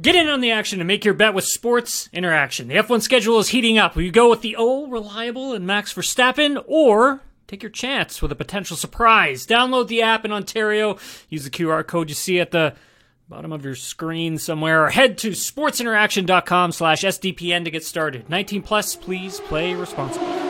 Get 0.00 0.14
in 0.14 0.28
on 0.28 0.40
the 0.42 0.50
action 0.50 0.80
and 0.80 0.86
make 0.86 1.06
your 1.06 1.14
bet 1.14 1.32
with 1.32 1.46
Sports 1.46 2.10
Interaction. 2.12 2.68
The 2.68 2.74
F1 2.74 3.00
schedule 3.00 3.38
is 3.38 3.48
heating 3.48 3.78
up. 3.78 3.96
Will 3.96 4.02
you 4.02 4.10
go 4.10 4.28
with 4.28 4.42
the 4.42 4.54
old, 4.54 4.92
reliable, 4.92 5.54
and 5.54 5.66
Max 5.66 5.94
Verstappen, 5.94 6.62
or 6.66 7.22
take 7.46 7.62
your 7.62 7.70
chance 7.70 8.20
with 8.20 8.30
a 8.30 8.36
potential 8.36 8.76
surprise? 8.76 9.46
Download 9.46 9.88
the 9.88 10.02
app 10.02 10.26
in 10.26 10.32
Ontario. 10.32 10.98
Use 11.30 11.44
the 11.44 11.50
QR 11.50 11.86
code 11.86 12.10
you 12.10 12.14
see 12.14 12.38
at 12.40 12.50
the 12.50 12.74
bottom 13.26 13.52
of 13.52 13.64
your 13.64 13.74
screen 13.74 14.36
somewhere, 14.36 14.84
or 14.84 14.90
head 14.90 15.16
to 15.18 15.30
sportsinteraction.com 15.30 16.72
slash 16.72 17.02
SDPN 17.02 17.64
to 17.64 17.70
get 17.70 17.82
started. 17.82 18.28
19 18.28 18.62
plus, 18.62 18.96
please 18.96 19.40
play 19.40 19.72
responsibly. 19.72 20.45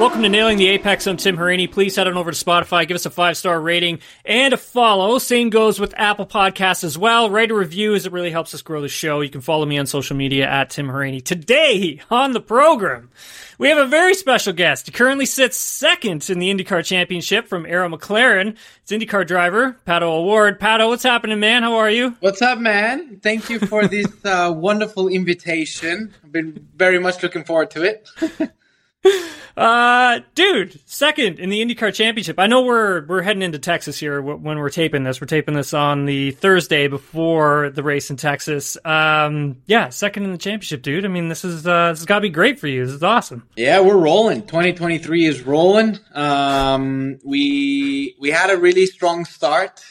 Welcome 0.00 0.22
to 0.22 0.30
Nailing 0.30 0.56
the 0.56 0.68
Apex. 0.68 1.06
I'm 1.06 1.18
Tim 1.18 1.36
Hauraney. 1.36 1.70
Please 1.70 1.94
head 1.94 2.08
on 2.08 2.16
over 2.16 2.30
to 2.30 2.44
Spotify, 2.44 2.88
give 2.88 2.94
us 2.94 3.04
a 3.04 3.10
five 3.10 3.36
star 3.36 3.60
rating 3.60 3.98
and 4.24 4.54
a 4.54 4.56
follow. 4.56 5.18
Same 5.18 5.50
goes 5.50 5.78
with 5.78 5.92
Apple 5.94 6.24
Podcasts 6.24 6.84
as 6.84 6.96
well. 6.96 7.28
Write 7.28 7.50
a 7.50 7.54
review 7.54 7.94
as 7.94 8.06
it 8.06 8.12
really 8.12 8.30
helps 8.30 8.54
us 8.54 8.62
grow 8.62 8.80
the 8.80 8.88
show. 8.88 9.20
You 9.20 9.28
can 9.28 9.42
follow 9.42 9.66
me 9.66 9.76
on 9.76 9.84
social 9.84 10.16
media 10.16 10.48
at 10.48 10.70
Tim 10.70 10.86
Hauraney. 10.86 11.22
Today 11.22 12.00
on 12.10 12.32
the 12.32 12.40
program, 12.40 13.10
we 13.58 13.68
have 13.68 13.76
a 13.76 13.84
very 13.84 14.14
special 14.14 14.54
guest. 14.54 14.86
He 14.86 14.92
currently 14.92 15.26
sits 15.26 15.58
second 15.58 16.30
in 16.30 16.38
the 16.38 16.48
IndyCar 16.48 16.82
Championship 16.82 17.46
from 17.46 17.66
Arrow 17.66 17.90
McLaren. 17.90 18.56
It's 18.82 18.90
IndyCar 18.90 19.26
driver 19.26 19.76
Pato 19.86 20.04
O'Ward. 20.04 20.58
Pato, 20.58 20.88
what's 20.88 21.02
happening, 21.02 21.40
man? 21.40 21.62
How 21.62 21.74
are 21.74 21.90
you? 21.90 22.16
What's 22.20 22.40
up, 22.40 22.58
man? 22.58 23.20
Thank 23.22 23.50
you 23.50 23.58
for 23.58 23.86
this 23.86 24.06
uh, 24.24 24.50
wonderful 24.56 25.08
invitation. 25.08 26.14
I've 26.24 26.32
been 26.32 26.68
very 26.74 26.98
much 26.98 27.22
looking 27.22 27.44
forward 27.44 27.70
to 27.72 27.82
it. 27.82 28.08
Uh, 29.56 30.20
dude, 30.34 30.80
second 30.88 31.38
in 31.38 31.50
the 31.50 31.60
IndyCar 31.60 31.92
Championship. 31.92 32.38
I 32.38 32.46
know 32.46 32.62
we're 32.62 33.04
we're 33.04 33.20
heading 33.20 33.42
into 33.42 33.58
Texas 33.58 33.98
here 33.98 34.22
when 34.22 34.58
we're 34.58 34.70
taping 34.70 35.02
this. 35.02 35.20
We're 35.20 35.26
taping 35.26 35.54
this 35.54 35.74
on 35.74 36.06
the 36.06 36.30
Thursday 36.30 36.88
before 36.88 37.68
the 37.68 37.82
race 37.82 38.10
in 38.10 38.16
Texas. 38.16 38.78
Um, 38.84 39.60
yeah, 39.66 39.90
second 39.90 40.24
in 40.24 40.32
the 40.32 40.38
championship, 40.38 40.80
dude. 40.82 41.04
I 41.04 41.08
mean, 41.08 41.28
this 41.28 41.44
is 41.44 41.66
uh, 41.66 41.90
this 41.90 41.98
has 41.98 42.06
got 42.06 42.16
to 42.16 42.20
be 42.22 42.30
great 42.30 42.58
for 42.58 42.68
you. 42.68 42.86
This 42.86 42.94
is 42.94 43.02
awesome. 43.02 43.46
Yeah, 43.56 43.80
we're 43.80 43.98
rolling. 43.98 44.42
2023 44.42 45.26
is 45.26 45.42
rolling. 45.42 45.98
Um, 46.14 47.18
we 47.24 48.16
we 48.18 48.30
had 48.30 48.50
a 48.50 48.56
really 48.56 48.86
strong 48.86 49.24
start, 49.26 49.84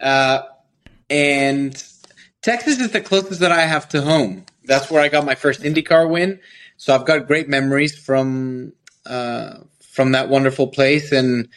uh, 0.00 0.42
and 1.08 1.82
Texas 2.42 2.78
is 2.78 2.90
the 2.90 3.00
closest 3.00 3.40
that 3.40 3.52
I 3.52 3.62
have 3.62 3.88
to 3.90 4.02
home. 4.02 4.44
That's 4.64 4.90
where 4.90 5.00
I 5.00 5.08
got 5.08 5.24
my 5.24 5.34
first 5.34 5.62
IndyCar 5.62 6.10
win. 6.10 6.40
So 6.78 6.94
I've 6.94 7.04
got 7.04 7.26
great 7.26 7.48
memories 7.48 7.98
from 7.98 8.72
uh, 9.04 9.58
from 9.80 10.12
that 10.12 10.28
wonderful 10.28 10.68
place, 10.68 11.10
and 11.10 11.48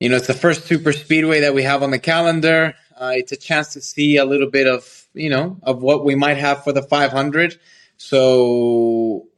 you 0.00 0.08
know 0.08 0.16
it's 0.16 0.26
the 0.26 0.34
first 0.34 0.66
super 0.66 0.92
speedway 0.92 1.40
that 1.40 1.54
we 1.54 1.62
have 1.62 1.82
on 1.82 1.92
the 1.92 1.98
calendar. 2.00 2.74
Uh, 3.00 3.12
it's 3.14 3.30
a 3.32 3.36
chance 3.36 3.72
to 3.72 3.80
see 3.80 4.16
a 4.16 4.24
little 4.24 4.50
bit 4.50 4.66
of 4.66 5.06
you 5.14 5.30
know 5.30 5.58
of 5.62 5.80
what 5.80 6.04
we 6.04 6.16
might 6.16 6.38
have 6.38 6.64
for 6.64 6.72
the 6.72 6.82
500. 6.82 7.58
So 7.98 9.28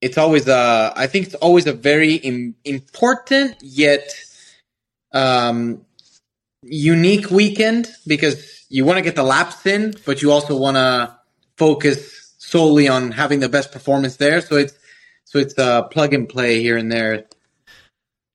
it's 0.00 0.16
always 0.16 0.48
a 0.48 0.94
I 0.96 1.06
think 1.06 1.26
it's 1.26 1.34
always 1.36 1.66
a 1.66 1.74
very 1.74 2.14
Im- 2.14 2.56
important 2.64 3.56
yet 3.60 4.10
um, 5.12 5.84
unique 6.62 7.30
weekend 7.30 7.88
because 8.06 8.64
you 8.70 8.86
want 8.86 8.96
to 8.96 9.02
get 9.02 9.16
the 9.16 9.22
laps 9.22 9.66
in, 9.66 9.94
but 10.06 10.22
you 10.22 10.32
also 10.32 10.56
want 10.56 10.76
to 10.78 11.14
focus 11.58 12.23
solely 12.54 12.86
on 12.86 13.10
having 13.10 13.40
the 13.40 13.48
best 13.48 13.72
performance 13.72 14.14
there. 14.16 14.40
So 14.40 14.54
it's 14.54 14.74
so 15.24 15.40
it's 15.40 15.58
a 15.58 15.88
plug 15.90 16.14
and 16.14 16.28
play 16.28 16.62
here 16.62 16.76
and 16.76 16.90
there. 16.90 17.24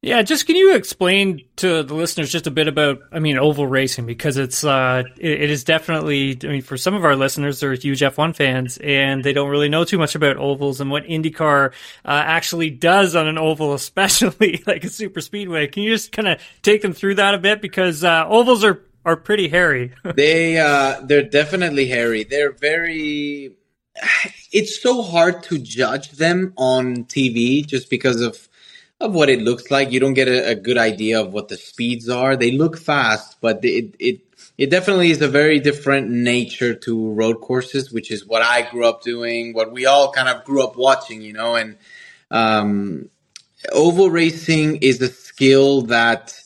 Yeah, 0.01 0.21
just 0.23 0.45
can 0.45 0.57
you 0.57 0.75
explain 0.75 1.45
to 1.57 1.83
the 1.83 1.93
listeners 1.93 2.29
just 2.29 2.47
a 2.47 2.51
bit 2.51 2.69
about, 2.69 2.99
I 3.11 3.19
mean, 3.19 3.37
oval 3.37 3.67
racing 3.67 4.05
because 4.05 4.35
it's 4.35 4.63
uh, 4.65 5.03
it, 5.17 5.41
it 5.43 5.49
is 5.49 5.63
definitely. 5.63 6.37
I 6.43 6.47
mean, 6.47 6.61
for 6.61 6.75
some 6.75 6.95
of 6.95 7.05
our 7.05 7.15
listeners, 7.15 7.61
they're 7.61 7.73
huge 7.73 8.01
F1 8.01 8.35
fans 8.35 8.77
and 8.77 9.23
they 9.23 9.31
don't 9.31 9.49
really 9.49 9.69
know 9.69 9.85
too 9.85 9.97
much 9.97 10.15
about 10.15 10.35
ovals 10.35 10.81
and 10.81 10.91
what 10.91 11.03
IndyCar 11.03 11.71
uh, 11.71 11.71
actually 12.05 12.69
does 12.69 13.15
on 13.15 13.25
an 13.27 13.37
oval, 13.37 13.73
especially 13.83 14.61
like 14.67 14.83
a 14.83 14.89
super 14.89 15.21
speedway. 15.21 15.67
Can 15.67 15.83
you 15.83 15.91
just 15.91 16.11
kind 16.11 16.27
of 16.27 16.41
take 16.61 16.81
them 16.81 16.91
through 16.91 17.15
that 17.15 17.35
a 17.35 17.37
bit 17.37 17.61
because 17.61 18.03
uh, 18.03 18.25
ovals 18.27 18.65
are 18.65 18.81
are 19.05 19.15
pretty 19.15 19.47
hairy. 19.47 19.93
they 20.15 20.57
uh, 20.57 21.01
they're 21.05 21.23
definitely 21.23 21.87
hairy. 21.87 22.25
They're 22.25 22.51
very 22.51 23.55
it's 24.51 24.81
so 24.81 25.01
hard 25.01 25.43
to 25.43 25.57
judge 25.57 26.11
them 26.11 26.53
on 26.57 27.05
TV 27.05 27.65
just 27.65 27.89
because 27.89 28.21
of 28.21 28.47
of 29.01 29.13
what 29.13 29.29
it 29.29 29.41
looks 29.41 29.71
like. 29.71 29.91
You 29.91 29.99
don't 30.01 30.13
get 30.13 30.27
a, 30.27 30.49
a 30.49 30.55
good 30.55 30.77
idea 30.77 31.21
of 31.21 31.31
what 31.31 31.47
the 31.47 31.55
speeds 31.55 32.09
are. 32.09 32.35
They 32.35 32.51
look 32.51 32.77
fast, 32.77 33.37
but 33.41 33.63
it 33.63 33.95
it 33.99 34.21
it 34.57 34.69
definitely 34.69 35.11
is 35.11 35.21
a 35.21 35.27
very 35.27 35.59
different 35.59 36.09
nature 36.09 36.73
to 36.73 37.11
road 37.13 37.39
courses, 37.39 37.91
which 37.91 38.11
is 38.11 38.25
what 38.25 38.41
I 38.41 38.69
grew 38.69 38.85
up 38.85 39.01
doing, 39.01 39.53
what 39.53 39.71
we 39.71 39.85
all 39.85 40.11
kind 40.11 40.27
of 40.27 40.43
grew 40.43 40.63
up 40.63 40.75
watching, 40.75 41.21
you 41.21 41.33
know. 41.33 41.55
And 41.55 41.77
um, 42.29 43.09
oval 43.71 44.09
racing 44.09 44.77
is 44.77 45.01
a 45.01 45.07
skill 45.07 45.83
that 45.83 46.37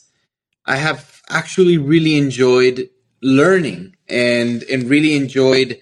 I 0.64 0.76
have 0.76 1.22
actually 1.28 1.78
really 1.78 2.16
enjoyed 2.16 2.88
learning 3.20 3.96
and 4.08 4.62
and 4.64 4.84
really 4.84 5.16
enjoyed 5.16 5.80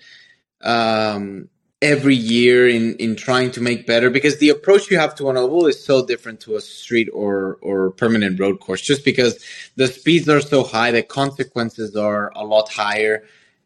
um, 0.63 1.49
every 1.83 2.15
year 2.15 2.69
in 2.69 2.95
in 2.97 3.17
trying 3.17 3.51
to 3.51 3.61
make 3.61 3.87
better 3.87 4.09
because 4.09 4.39
the 4.39 4.49
approach 4.49 4.91
you 4.91 4.99
have 4.99 5.15
to 5.15 5.29
an 5.29 5.37
oval 5.37 5.67
is 5.67 5.85
so 5.85 6.07
different 6.07 6.41
to 6.41 6.55
a 6.55 6.61
street 6.61 7.09
or 7.13 7.59
or 7.61 7.91
permanent 7.91 8.39
road 8.41 8.61
course 8.61 8.81
just 8.81 9.05
because 9.05 9.45
the 9.77 9.89
speeds 9.89 10.29
are 10.29 10.41
so 10.41 10.63
high 10.63 10.91
the 10.93 11.03
consequences 11.03 11.97
are 11.97 12.33
a 12.37 12.45
lot 12.45 12.69
higher 12.71 13.25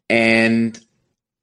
and 0.09 0.79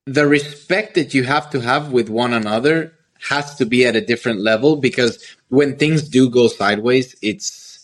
the 0.07 0.27
respect 0.27 0.95
that 0.97 1.15
you 1.15 1.23
have 1.23 1.49
to 1.49 1.61
have 1.61 1.93
with 1.93 2.11
one 2.11 2.35
another 2.35 2.93
has 3.31 3.55
to 3.55 3.65
be 3.65 3.87
at 3.87 3.97
a 3.97 4.05
different 4.05 4.41
level 4.41 4.77
because 4.77 5.25
when 5.49 5.77
things 5.77 6.09
do 6.09 6.29
go 6.29 6.49
sideways 6.49 7.15
it's 7.23 7.75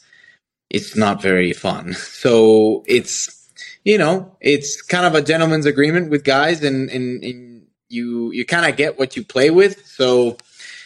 it's 0.71 0.97
not 0.97 1.21
very 1.21 1.53
fun. 1.53 1.95
So 2.21 2.85
it's 2.87 3.37
you 3.85 3.99
know 3.99 4.37
it's 4.41 4.83
kind 4.83 5.07
of 5.07 5.15
a 5.15 5.23
gentleman's 5.23 5.67
agreement 5.67 6.11
with 6.11 6.23
guys 6.23 6.63
and 6.63 6.91
and, 6.91 7.25
and 7.25 7.50
you 7.91 8.31
you 8.33 8.47
kind 8.47 8.71
of 8.71 8.77
get 8.77 8.99
what 8.99 9.17
you 9.17 9.25
play 9.25 9.51
with. 9.51 9.87
So, 9.87 10.39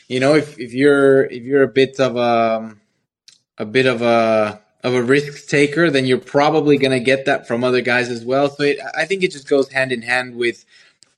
you 0.08 0.20
know, 0.20 0.34
if, 0.34 0.58
if 0.58 0.72
you're 0.72 1.24
if 1.26 1.42
you're 1.42 1.62
a 1.62 1.68
bit 1.68 2.00
of 2.00 2.16
a 2.16 2.74
a 3.58 3.64
bit 3.64 3.86
of 3.86 4.02
a 4.02 4.60
of 4.82 4.94
a 4.94 5.02
risk 5.02 5.48
taker, 5.48 5.90
then 5.90 6.04
you're 6.06 6.18
probably 6.18 6.76
going 6.76 6.92
to 6.92 7.00
get 7.00 7.24
that 7.24 7.48
from 7.48 7.64
other 7.64 7.80
guys 7.80 8.10
as 8.10 8.22
well. 8.24 8.50
So 8.50 8.64
it, 8.64 8.78
I 8.96 9.06
think 9.06 9.22
it 9.22 9.32
just 9.32 9.48
goes 9.48 9.70
hand 9.72 9.92
in 9.92 10.02
hand 10.02 10.36
with 10.36 10.64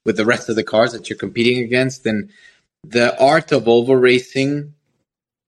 with 0.05 0.17
the 0.17 0.25
rest 0.25 0.49
of 0.49 0.57
the 0.57 0.63
cars 0.65 0.93
that 0.93 1.09
you're 1.09 1.19
competing 1.19 1.65
against 1.65 2.07
and 2.07 2.31
the 2.85 3.19
art 3.21 3.51
of 3.53 3.67
oval 3.67 3.97
racing. 3.97 4.75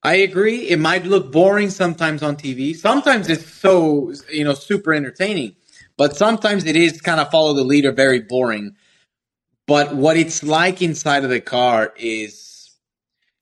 I 0.02 0.16
agree. 0.16 0.68
It 0.68 0.78
might 0.78 1.04
look 1.04 1.30
boring 1.32 1.70
sometimes 1.70 2.22
on 2.22 2.36
TV. 2.36 2.74
Sometimes 2.74 3.28
it's 3.28 3.46
so 3.46 4.12
you 4.32 4.44
know 4.44 4.54
super 4.54 4.94
entertaining, 4.94 5.56
but 5.96 6.16
sometimes 6.16 6.64
it 6.64 6.76
is 6.76 7.00
kind 7.00 7.20
of 7.20 7.30
follow 7.30 7.54
the 7.54 7.64
leader, 7.64 7.92
very 7.92 8.20
boring. 8.20 8.76
But 9.68 9.94
what 9.94 10.16
it's 10.16 10.42
like 10.42 10.80
inside 10.80 11.24
of 11.24 11.30
the 11.30 11.42
car 11.42 11.92
is 11.98 12.70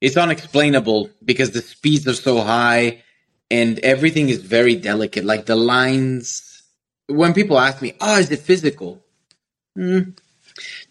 it's 0.00 0.16
unexplainable 0.16 1.09
because 1.25 1.53
the 1.53 1.62
speeds 1.62 2.06
are 2.09 2.14
so 2.14 2.41
high 2.41 3.04
and 3.48 3.78
everything 3.78 4.28
is 4.28 4.42
very 4.42 4.75
delicate. 4.75 5.25
Like 5.25 5.47
the 5.47 5.54
lines, 5.54 6.64
when 7.06 7.32
people 7.32 7.60
ask 7.60 7.81
me, 7.81 7.94
"Oh, 8.00 8.19
is 8.19 8.32
it 8.32 8.41
physical?" 8.41 9.04
Mm. 9.78 10.19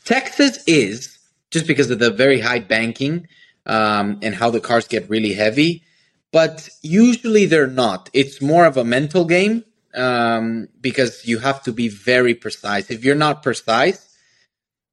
Texas 0.06 0.64
is 0.68 1.20
just 1.52 1.68
because 1.68 1.92
of 1.92 2.00
the 2.00 2.12
very 2.12 2.40
high 2.40 2.60
banking 2.60 3.28
um, 3.66 4.20
and 4.22 4.34
how 4.36 4.50
the 4.52 4.62
cars 4.62 4.88
get 4.88 5.10
really 5.10 5.34
heavy. 5.34 5.84
But 6.32 6.70
usually 6.82 7.46
they're 7.46 7.68
not. 7.68 8.10
It's 8.14 8.42
more 8.42 8.66
of 8.66 8.78
a 8.78 8.86
mental 8.86 9.26
game 9.26 9.66
um, 9.96 10.70
because 10.80 11.26
you 11.26 11.40
have 11.40 11.62
to 11.64 11.74
be 11.74 11.90
very 11.90 12.36
precise. 12.36 12.90
If 12.90 13.04
you're 13.04 13.16
not 13.16 13.44
precise, 13.44 14.15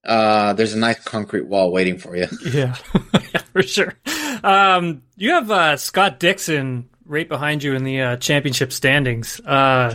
uh, 0.04 0.52
there's 0.54 0.74
a 0.74 0.78
nice 0.78 1.02
concrete 1.02 1.46
wall 1.46 1.70
waiting 1.70 1.98
for 1.98 2.16
you. 2.16 2.26
Yeah, 2.52 2.76
yeah 2.92 3.40
for 3.52 3.62
sure. 3.62 3.94
Um, 4.42 5.02
you 5.16 5.30
have 5.30 5.50
uh, 5.50 5.76
Scott 5.76 6.18
Dixon 6.18 6.88
right 7.04 7.28
behind 7.28 7.62
you 7.62 7.74
in 7.74 7.84
the 7.84 8.00
uh, 8.00 8.16
championship 8.16 8.72
standings. 8.72 9.40
Uh, 9.40 9.94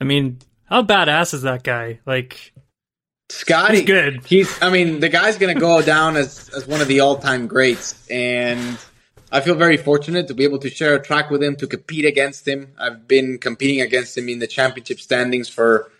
I 0.00 0.04
mean, 0.04 0.38
how 0.64 0.82
badass 0.82 1.34
is 1.34 1.42
that 1.42 1.62
guy? 1.62 2.00
Like, 2.06 2.52
Scotty, 3.30 3.78
he's 3.78 3.86
good. 3.86 4.24
He's, 4.26 4.62
I 4.62 4.70
mean, 4.70 5.00
the 5.00 5.08
guy's 5.08 5.38
gonna 5.38 5.54
go 5.54 5.82
down 5.82 6.16
as 6.16 6.50
as 6.50 6.66
one 6.66 6.80
of 6.80 6.88
the 6.88 7.00
all 7.00 7.16
time 7.16 7.46
greats, 7.46 8.06
and 8.08 8.78
I 9.32 9.40
feel 9.40 9.54
very 9.54 9.76
fortunate 9.76 10.28
to 10.28 10.34
be 10.34 10.44
able 10.44 10.58
to 10.58 10.70
share 10.70 10.94
a 10.94 11.02
track 11.02 11.30
with 11.30 11.42
him 11.42 11.56
to 11.56 11.66
compete 11.66 12.04
against 12.04 12.46
him. 12.46 12.72
I've 12.78 13.08
been 13.08 13.38
competing 13.38 13.80
against 13.80 14.16
him 14.16 14.28
in 14.28 14.38
the 14.38 14.46
championship 14.46 15.00
standings 15.00 15.48
for 15.48 15.90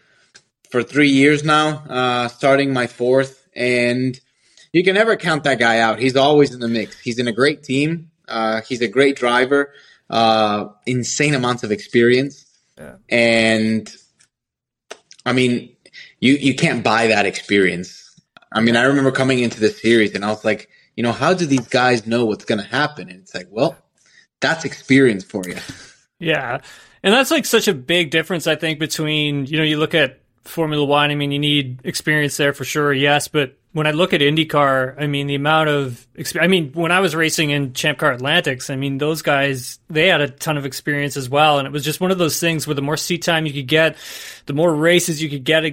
for 0.75 0.83
three 0.83 1.11
years 1.11 1.45
now, 1.45 1.85
uh, 1.89 2.27
starting 2.27 2.73
my 2.73 2.89
fourth, 2.89 3.47
and 3.55 4.19
you 4.73 4.83
can 4.83 4.97
never 4.97 5.15
count 5.15 5.45
that 5.45 5.61
guy 5.61 5.79
out. 5.79 6.01
He's 6.01 6.17
always 6.17 6.53
in 6.53 6.59
the 6.59 6.67
mix. 6.67 6.99
He's 6.99 7.21
in 7.21 7.29
a 7.29 7.33
great 7.33 7.63
team. 7.63 8.11
Uh, 8.27 8.61
he's 8.63 8.83
a 8.83 8.89
great 8.89 9.15
driver. 9.15 9.73
Uh, 10.11 10.71
insane 10.85 11.33
amounts 11.33 11.63
of 11.63 11.71
experience, 11.71 12.45
yeah. 12.77 12.97
and 13.09 13.95
I 15.25 15.33
mean, 15.33 15.77
you 16.19 16.33
you 16.33 16.57
can't 16.57 16.83
buy 16.83 17.07
that 17.07 17.25
experience. 17.25 18.21
I 18.51 18.61
mean, 18.61 18.75
I 18.75 18.83
remember 18.83 19.13
coming 19.13 19.39
into 19.39 19.61
the 19.61 19.71
series 19.71 20.13
and 20.17 20.25
I 20.25 20.31
was 20.31 20.45
like, 20.45 20.69
you 20.97 21.05
know, 21.05 21.13
how 21.13 21.35
do 21.35 21.47
these 21.47 21.69
guys 21.69 22.05
know 22.05 22.25
what's 22.25 22.45
going 22.45 22.61
to 22.61 22.67
happen? 22.67 23.09
And 23.09 23.21
it's 23.21 23.33
like, 23.33 23.47
well, 23.49 23.77
that's 24.41 24.65
experience 24.65 25.23
for 25.23 25.45
you. 25.47 25.57
Yeah. 26.19 26.61
And 27.05 27.13
that's 27.13 27.31
like 27.31 27.45
such 27.45 27.69
a 27.69 27.75
big 27.75 28.11
difference, 28.11 28.47
I 28.47 28.57
think, 28.57 28.79
between, 28.79 29.47
you 29.47 29.59
know, 29.59 29.65
you 29.65 29.77
look 29.77 29.95
at 29.95 30.24
Formula 30.45 30.85
One, 30.85 31.11
I 31.11 31.15
mean, 31.15 31.33
you 31.33 31.39
need 31.39 31.81
experience 31.85 32.37
there 32.37 32.53
for 32.53 32.65
sure, 32.65 32.93
yes. 32.93 33.29
But 33.29 33.57
when 33.73 33.87
I 33.87 33.91
look 33.91 34.13
at 34.13 34.21
IndyCar, 34.21 34.95
I 35.01 35.07
mean, 35.07 35.27
the 35.27 35.35
amount 35.35 35.69
of, 35.69 36.07
experience, 36.15 36.45
I 36.45 36.49
mean, 36.49 36.73
when 36.73 36.93
I 36.93 37.01
was 37.01 37.15
racing 37.15 37.51
in 37.51 37.73
Champ 37.73 37.99
Car 37.99 38.13
Atlantics, 38.13 38.71
I 38.71 38.77
mean, 38.77 38.99
those 38.99 39.23
guys, 39.23 39.79
they 39.89 40.09
had 40.09 40.21
a 40.21 40.29
ton 40.29 40.57
of 40.57 40.67
experience 40.67 41.17
as 41.17 41.29
well. 41.29 41.59
And 41.59 41.67
it 41.67 41.73
was 41.73 41.85
just 41.85 42.01
one 42.01 42.11
of 42.11 42.19
those 42.19 42.39
things 42.39 42.67
where 42.67 42.75
the 42.75 42.83
more 42.83 42.97
seat 42.97 43.23
time 43.23 43.47
you 43.47 43.53
could 43.53 43.67
get, 43.67 43.97
the 44.47 44.53
more 44.53 44.73
races 44.73 45.23
you 45.23 45.29
could 45.29 45.45
get 45.45 45.65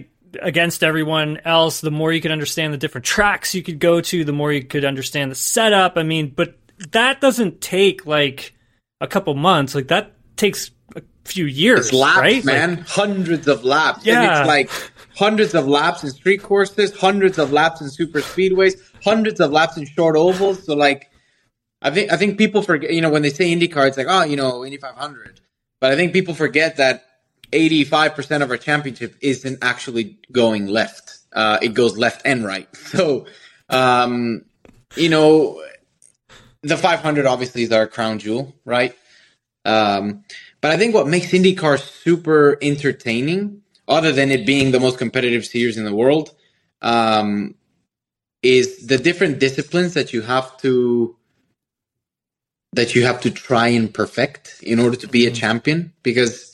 against 0.42 0.84
everyone 0.84 1.42
else, 1.44 1.82
the 1.82 1.92
more 1.92 2.12
you 2.12 2.22
could 2.22 2.32
understand 2.32 2.74
the 2.74 2.78
different 2.78 3.06
tracks 3.06 3.54
you 3.54 3.62
could 3.62 3.80
go 3.80 4.02
to, 4.02 4.24
the 4.24 4.32
more 4.32 4.52
you 4.52 4.64
could 4.64 4.86
understand 4.86 5.30
the 5.30 5.36
setup. 5.36 5.98
I 5.98 6.04
mean, 6.04 6.32
but 6.36 6.56
that 6.92 7.22
doesn't 7.22 7.62
take 7.62 8.06
like 8.06 8.54
a 9.00 9.08
couple 9.08 9.34
months. 9.36 9.76
Like 9.76 9.90
that 9.90 10.14
takes 10.38 10.72
few 11.26 11.46
years. 11.46 11.88
It's 11.88 11.94
laps, 11.94 12.20
right? 12.20 12.46
man. 12.46 12.78
Like, 12.78 12.88
hundreds 12.88 13.48
of 13.48 13.64
laps. 13.64 14.06
Yeah. 14.06 14.22
And 14.22 14.40
it's 14.40 14.48
like 14.48 14.92
hundreds 15.16 15.54
of 15.54 15.68
laps 15.68 16.04
in 16.04 16.10
street 16.12 16.42
courses, 16.42 16.96
hundreds 16.96 17.38
of 17.38 17.52
laps 17.52 17.82
in 17.82 17.90
super 17.90 18.22
speedways, 18.22 18.80
hundreds 19.04 19.40
of 19.40 19.52
laps 19.52 19.78
in 19.78 19.86
short 19.86 20.16
ovals. 20.16 20.66
So 20.66 20.76
like, 20.76 21.10
I 21.82 21.90
think 21.90 22.12
I 22.12 22.18
think 22.18 22.38
people 22.38 22.62
forget. 22.62 22.94
You 22.94 23.02
know, 23.02 23.10
when 23.10 23.22
they 23.22 23.30
say 23.30 23.54
IndyCar, 23.54 23.88
it's 23.88 23.98
like, 23.98 24.08
oh, 24.10 24.24
you 24.24 24.36
know, 24.36 24.64
Indy 24.64 24.78
500. 24.78 25.42
But 25.80 25.92
I 25.92 25.96
think 25.96 26.14
people 26.14 26.36
forget 26.36 26.78
that 26.78 27.06
85% 27.52 28.42
of 28.44 28.52
our 28.52 28.58
championship 28.58 29.16
isn't 29.22 29.60
actually 29.64 30.20
going 30.32 30.68
left. 30.68 31.18
Uh, 31.34 31.58
it 31.62 31.74
goes 31.74 31.98
left 31.98 32.22
and 32.26 32.46
right. 32.46 32.68
So, 32.76 33.26
um, 33.70 34.44
you 34.96 35.10
know, 35.10 35.64
the 36.62 36.78
500 36.78 37.26
obviously 37.26 37.64
is 37.64 37.72
our 37.72 37.88
crown 37.88 38.20
jewel, 38.20 38.54
right? 38.66 38.96
Um, 39.66 40.24
but 40.62 40.72
I 40.72 40.78
think 40.78 40.94
what 40.94 41.08
makes 41.08 41.28
IndyCar 41.28 41.80
super 41.80 42.58
entertaining, 42.62 43.64
other 43.88 44.12
than 44.12 44.32
it 44.32 44.46
being 44.46 44.72
the 44.72 44.80
most 44.80 45.00
competitive 45.00 45.46
series 45.46 45.78
in 45.78 45.86
the 45.86 45.96
world, 45.96 46.36
um, 46.82 47.56
is 48.44 48.88
the 48.88 48.98
different 48.98 49.40
disciplines 49.40 49.96
that 49.96 50.14
you 50.14 50.22
have 50.22 50.58
to 50.58 51.16
that 52.74 52.96
you 52.96 53.06
have 53.06 53.20
to 53.22 53.30
try 53.30 53.68
and 53.68 53.94
perfect 53.94 54.60
in 54.64 54.80
order 54.80 54.96
to 54.96 55.08
be 55.08 55.26
a 55.26 55.32
champion. 55.32 55.92
Because 56.04 56.54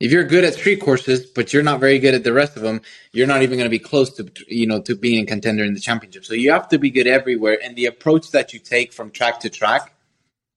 if 0.00 0.12
you're 0.12 0.24
good 0.24 0.44
at 0.44 0.54
street 0.54 0.80
courses, 0.80 1.24
but 1.24 1.52
you're 1.52 1.62
not 1.62 1.80
very 1.80 1.98
good 1.98 2.14
at 2.14 2.24
the 2.24 2.32
rest 2.32 2.56
of 2.56 2.62
them, 2.62 2.82
you're 3.12 3.26
not 3.26 3.42
even 3.42 3.56
going 3.56 3.64
to 3.64 3.70
be 3.70 3.78
close 3.78 4.12
to 4.16 4.30
you 4.48 4.66
know 4.66 4.80
to 4.82 4.94
being 4.96 5.22
a 5.22 5.26
contender 5.26 5.64
in 5.64 5.72
the 5.74 5.80
championship. 5.80 6.24
So 6.24 6.34
you 6.34 6.50
have 6.50 6.68
to 6.70 6.78
be 6.78 6.90
good 6.90 7.06
everywhere, 7.06 7.58
and 7.62 7.76
the 7.76 7.86
approach 7.86 8.32
that 8.32 8.52
you 8.52 8.58
take 8.58 8.92
from 8.92 9.10
track 9.10 9.40
to 9.40 9.50
track 9.50 9.95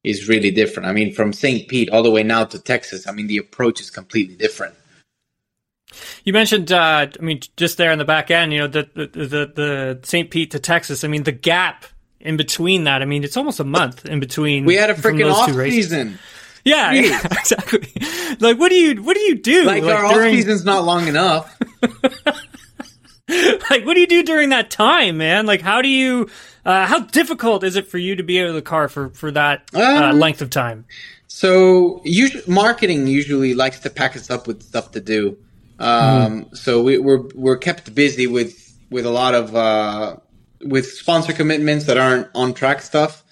is 0.04 0.28
really 0.28 0.52
different. 0.52 0.88
I 0.88 0.94
mean, 0.94 1.14
from 1.14 1.34
St. 1.34 1.68
Pete 1.68 1.90
all 1.90 2.04
the 2.04 2.12
way 2.12 2.24
now 2.24 2.46
to 2.46 2.60
Texas, 2.60 3.08
I 3.08 3.12
mean, 3.12 3.28
the 3.28 3.38
approach 3.38 3.82
is 3.82 3.90
completely 3.90 4.36
different. 4.36 4.76
You 6.24 6.34
mentioned, 6.34 6.72
uh, 6.72 7.08
I 7.20 7.24
mean, 7.24 7.42
just 7.58 7.78
there 7.78 7.92
in 7.92 8.00
the 8.00 8.06
back 8.06 8.30
end, 8.30 8.54
you 8.54 8.60
know, 8.60 8.68
the 8.68 8.90
the 8.94 9.08
the, 9.08 9.52
the 9.56 10.00
St. 10.04 10.30
Pete 10.30 10.52
to 10.52 10.60
Texas. 10.60 11.04
I 11.04 11.08
mean, 11.08 11.24
the 11.24 11.32
gap 11.32 11.86
in 12.20 12.38
between 12.38 12.84
that. 12.84 13.02
I 13.02 13.06
mean, 13.06 13.24
it's 13.24 13.38
almost 13.38 13.60
a 13.60 13.64
month 13.64 14.06
in 14.06 14.20
between. 14.20 14.66
We 14.66 14.76
had 14.76 14.90
a 14.90 14.94
freaking 14.94 15.32
off 15.32 15.52
season. 15.52 16.20
Yeah, 16.64 16.92
yeah, 16.94 17.20
exactly. 17.32 17.92
Like, 18.40 18.60
what 18.60 18.70
do 18.70 18.76
you 18.76 19.02
what 19.02 19.16
do 19.16 19.22
you 19.22 19.36
do? 19.36 19.64
Like, 19.64 19.84
our 19.84 20.06
off 20.06 20.14
during- 20.14 20.36
season's 20.36 20.66
not 20.66 20.86
long 20.86 21.08
enough. 21.08 21.58
like 23.70 23.86
what 23.86 23.94
do 23.94 24.02
you 24.02 24.08
do 24.08 24.24
during 24.24 24.50
that 24.50 24.70
time 24.72 25.18
man 25.18 25.46
like 25.46 25.62
how 25.62 25.82
do 25.82 25.88
you 25.88 26.30
uh, 26.66 26.86
how 26.86 27.00
difficult 27.00 27.64
is 27.64 27.76
it 27.76 27.88
for 27.88 27.98
you 27.98 28.16
to 28.16 28.24
be 28.24 28.42
out 28.42 28.48
of 28.48 28.56
the 28.56 28.62
car 28.62 28.88
for 28.90 29.10
for 29.10 29.32
that 29.32 29.70
uh, 29.74 30.10
Um, 30.12 30.20
length 30.20 30.42
of 30.42 30.50
time 30.50 30.86
So, 31.28 32.02
usually, 32.04 32.44
marketing 32.48 33.08
usually 33.08 33.54
likes 33.54 33.80
to 33.82 33.90
pack 33.90 34.16
us 34.16 34.30
up 34.30 34.48
with 34.48 34.64
stuff 34.64 34.92
to 34.92 35.00
do. 35.00 35.38
Um, 35.80 36.48
So 36.54 36.82
we, 36.84 36.98
we're 36.98 37.24
we're 37.36 37.58
kept 37.58 37.94
busy 37.94 38.26
with 38.28 38.54
with 38.90 39.06
a 39.06 39.12
lot 39.12 39.34
of 39.36 39.56
uh, 39.56 40.18
with 40.66 40.86
sponsor 40.92 41.34
commitments 41.34 41.86
that 41.86 41.98
aren't 41.98 42.28
on 42.34 42.54
track 42.54 42.82
stuff. 42.82 43.24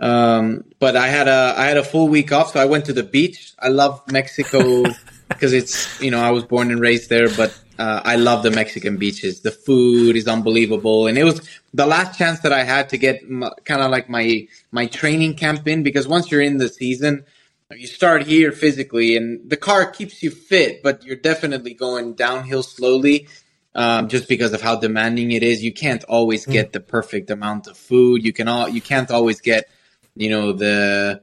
Um, 0.00 0.64
but 0.78 0.96
I 0.96 1.08
had 1.08 1.28
a 1.28 1.54
I 1.56 1.66
had 1.66 1.76
a 1.76 1.84
full 1.84 2.08
week 2.08 2.32
off, 2.32 2.52
so 2.52 2.60
I 2.60 2.64
went 2.64 2.86
to 2.86 2.92
the 2.92 3.04
beach. 3.04 3.52
I 3.58 3.68
love 3.68 4.00
Mexico 4.10 4.84
because 5.28 5.52
it's 5.52 6.00
you 6.00 6.10
know 6.10 6.20
I 6.20 6.30
was 6.30 6.44
born 6.44 6.70
and 6.70 6.80
raised 6.80 7.10
there, 7.10 7.28
but 7.28 7.58
uh, 7.78 8.00
I 8.04 8.16
love 8.16 8.42
the 8.42 8.50
Mexican 8.50 8.96
beaches. 8.96 9.40
The 9.40 9.50
food 9.50 10.16
is 10.16 10.28
unbelievable, 10.28 11.06
and 11.06 11.18
it 11.18 11.24
was 11.24 11.46
the 11.74 11.86
last 11.86 12.18
chance 12.18 12.40
that 12.40 12.52
I 12.52 12.64
had 12.64 12.88
to 12.90 12.98
get 12.98 13.20
kind 13.64 13.82
of 13.82 13.90
like 13.90 14.08
my 14.08 14.48
my 14.70 14.86
training 14.86 15.34
camp 15.34 15.66
in 15.68 15.82
because 15.82 16.08
once 16.08 16.30
you're 16.30 16.42
in 16.42 16.58
the 16.58 16.68
season, 16.68 17.24
you 17.70 17.86
start 17.86 18.26
here 18.26 18.52
physically, 18.52 19.16
and 19.16 19.48
the 19.48 19.56
car 19.56 19.90
keeps 19.90 20.22
you 20.22 20.30
fit, 20.30 20.82
but 20.82 21.04
you're 21.04 21.16
definitely 21.16 21.74
going 21.74 22.14
downhill 22.14 22.62
slowly. 22.62 23.28
Um, 23.74 24.08
just 24.08 24.26
because 24.26 24.54
of 24.54 24.62
how 24.62 24.76
demanding 24.76 25.32
it 25.32 25.42
is, 25.42 25.62
you 25.62 25.70
can't 25.70 26.02
always 26.04 26.46
get 26.46 26.72
the 26.72 26.80
perfect 26.80 27.30
amount 27.30 27.66
of 27.66 27.76
food. 27.76 28.24
You 28.24 28.32
can 28.32 28.48
all 28.48 28.68
you 28.68 28.80
can't 28.80 29.10
always 29.10 29.42
get, 29.42 29.68
you 30.14 30.30
know, 30.30 30.52
the 30.52 31.22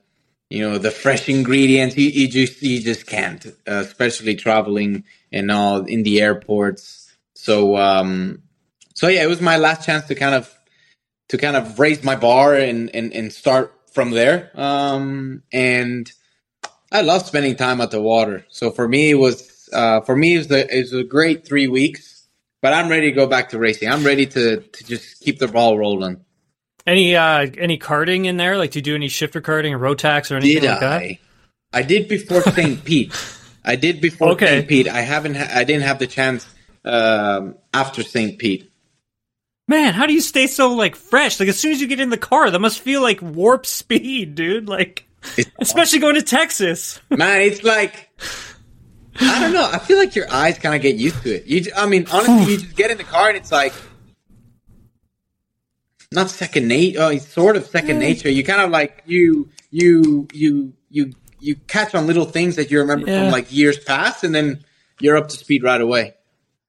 you 0.53 0.61
know 0.61 0.77
the 0.77 0.91
fresh 0.91 1.27
ingredients. 1.29 1.97
You, 1.97 2.09
you 2.09 2.27
just 2.29 2.61
you 2.61 2.79
just 2.79 3.07
can't, 3.07 3.43
uh, 3.67 3.83
especially 3.87 4.35
traveling 4.35 5.03
and 5.31 5.49
all 5.49 5.83
in 5.85 6.03
the 6.03 6.21
airports. 6.21 7.11
So 7.33 7.75
um, 7.75 8.43
so 8.93 9.07
yeah, 9.07 9.23
it 9.23 9.27
was 9.27 9.41
my 9.41 9.57
last 9.57 9.83
chance 9.83 10.05
to 10.05 10.15
kind 10.15 10.35
of 10.35 10.55
to 11.29 11.39
kind 11.39 11.57
of 11.57 11.79
raise 11.79 12.03
my 12.03 12.15
bar 12.15 12.53
and 12.53 12.95
and, 12.95 13.11
and 13.13 13.33
start 13.33 13.73
from 13.91 14.11
there. 14.11 14.51
Um, 14.53 15.41
and 15.51 16.11
I 16.91 17.01
love 17.01 17.25
spending 17.25 17.55
time 17.55 17.81
at 17.81 17.89
the 17.89 18.01
water. 18.01 18.45
So 18.49 18.69
for 18.69 18.87
me, 18.87 19.09
it 19.09 19.15
was 19.15 19.67
uh, 19.73 20.01
for 20.01 20.15
me 20.15 20.35
it 20.35 20.37
was, 20.37 20.47
the, 20.49 20.77
it 20.77 20.81
was 20.81 20.93
a 20.93 21.03
great 21.03 21.47
three 21.47 21.67
weeks. 21.67 22.27
But 22.61 22.73
I'm 22.73 22.89
ready 22.89 23.09
to 23.09 23.15
go 23.15 23.25
back 23.25 23.49
to 23.49 23.57
racing. 23.57 23.89
I'm 23.89 24.05
ready 24.05 24.27
to 24.27 24.57
to 24.61 24.83
just 24.85 25.19
keep 25.21 25.39
the 25.39 25.47
ball 25.47 25.79
rolling. 25.79 26.23
Any 26.85 27.15
uh 27.15 27.47
any 27.57 27.77
karting 27.77 28.25
in 28.25 28.37
there 28.37 28.57
like 28.57 28.71
do 28.71 28.79
you 28.79 28.83
do 28.83 28.95
any 28.95 29.07
shifter 29.07 29.41
karting 29.41 29.71
or 29.73 29.79
rotax 29.79 30.31
or 30.31 30.35
anything 30.37 30.61
Did 30.61 30.69
like 30.69 30.79
that 30.81 30.91
I? 30.93 31.19
I 31.71 31.81
did 31.81 32.07
before 32.07 32.41
St. 32.41 32.83
Pete. 32.83 33.13
I 33.65 33.75
did 33.75 33.99
before 34.01 34.29
Okay. 34.33 34.45
St. 34.59 34.67
Pete. 34.67 34.87
I 34.89 35.01
haven't. 35.01 35.35
Ha- 35.35 35.49
I 35.53 35.63
didn't 35.63 35.83
have 35.83 35.97
the 35.97 36.05
chance 36.07 36.45
um, 36.85 37.55
after 37.73 38.03
St. 38.03 38.37
Pete. 38.37 38.69
man 39.67 39.93
how 39.93 40.05
do 40.05 40.13
you 40.13 40.21
stay 40.21 40.47
so 40.47 40.73
like 40.73 40.95
fresh 40.95 41.39
like 41.39 41.49
as 41.49 41.57
soon 41.59 41.71
as 41.71 41.79
you 41.81 41.87
get 41.87 41.99
in 42.01 42.09
the 42.09 42.17
car 42.17 42.51
that 42.51 42.59
must 42.59 42.79
feel 42.81 43.01
like 43.01 43.21
warp 43.21 43.65
speed 43.79 44.35
dude 44.35 44.67
like 44.67 45.05
It's- 45.37 45.51
especially 45.61 45.99
going 45.99 46.15
to 46.15 46.21
texas 46.21 46.99
Man, 47.09 47.41
it's 47.41 47.63
like 47.63 48.09
I 49.21 49.39
don't 49.41 49.53
know. 49.53 49.69
I 49.71 49.77
feel 49.77 49.97
like 49.99 50.15
your 50.15 50.29
eyes 50.31 50.57
kind 50.57 50.73
of 50.75 50.81
get 50.81 50.95
used 50.95 51.21
to 51.21 51.35
it. 51.35 51.45
You, 51.45 51.71
I 51.77 51.85
mean, 51.85 52.07
honestly, 52.11 52.51
you 52.53 52.59
just 52.59 52.75
get 52.75 52.89
in 52.89 52.97
the 52.97 53.03
car 53.03 53.27
and 53.29 53.37
it's 53.37 53.51
like 53.51 53.71
not 56.13 56.29
second 56.29 56.67
nature. 56.67 56.99
Oh, 57.01 57.07
it's 57.09 57.27
sort 57.27 57.55
of 57.57 57.65
second 57.65 57.99
nature. 57.99 58.29
You 58.29 58.43
kind 58.43 58.61
of 58.61 58.69
like 58.71 59.03
you 59.05 59.49
you 59.71 60.27
you 60.33 60.73
you 60.89 61.13
you 61.39 61.55
catch 61.67 61.93
on 61.95 62.07
little 62.07 62.25
things 62.25 62.55
that 62.55 62.71
you 62.71 62.79
remember 62.79 63.07
Yeah. 63.09 63.23
from 63.23 63.31
like 63.31 63.51
years 63.51 63.77
past, 63.79 64.23
and 64.23 64.33
then 64.33 64.63
you're 64.99 65.17
up 65.17 65.27
to 65.29 65.37
speed 65.37 65.63
right 65.63 65.81
away. 65.81 66.13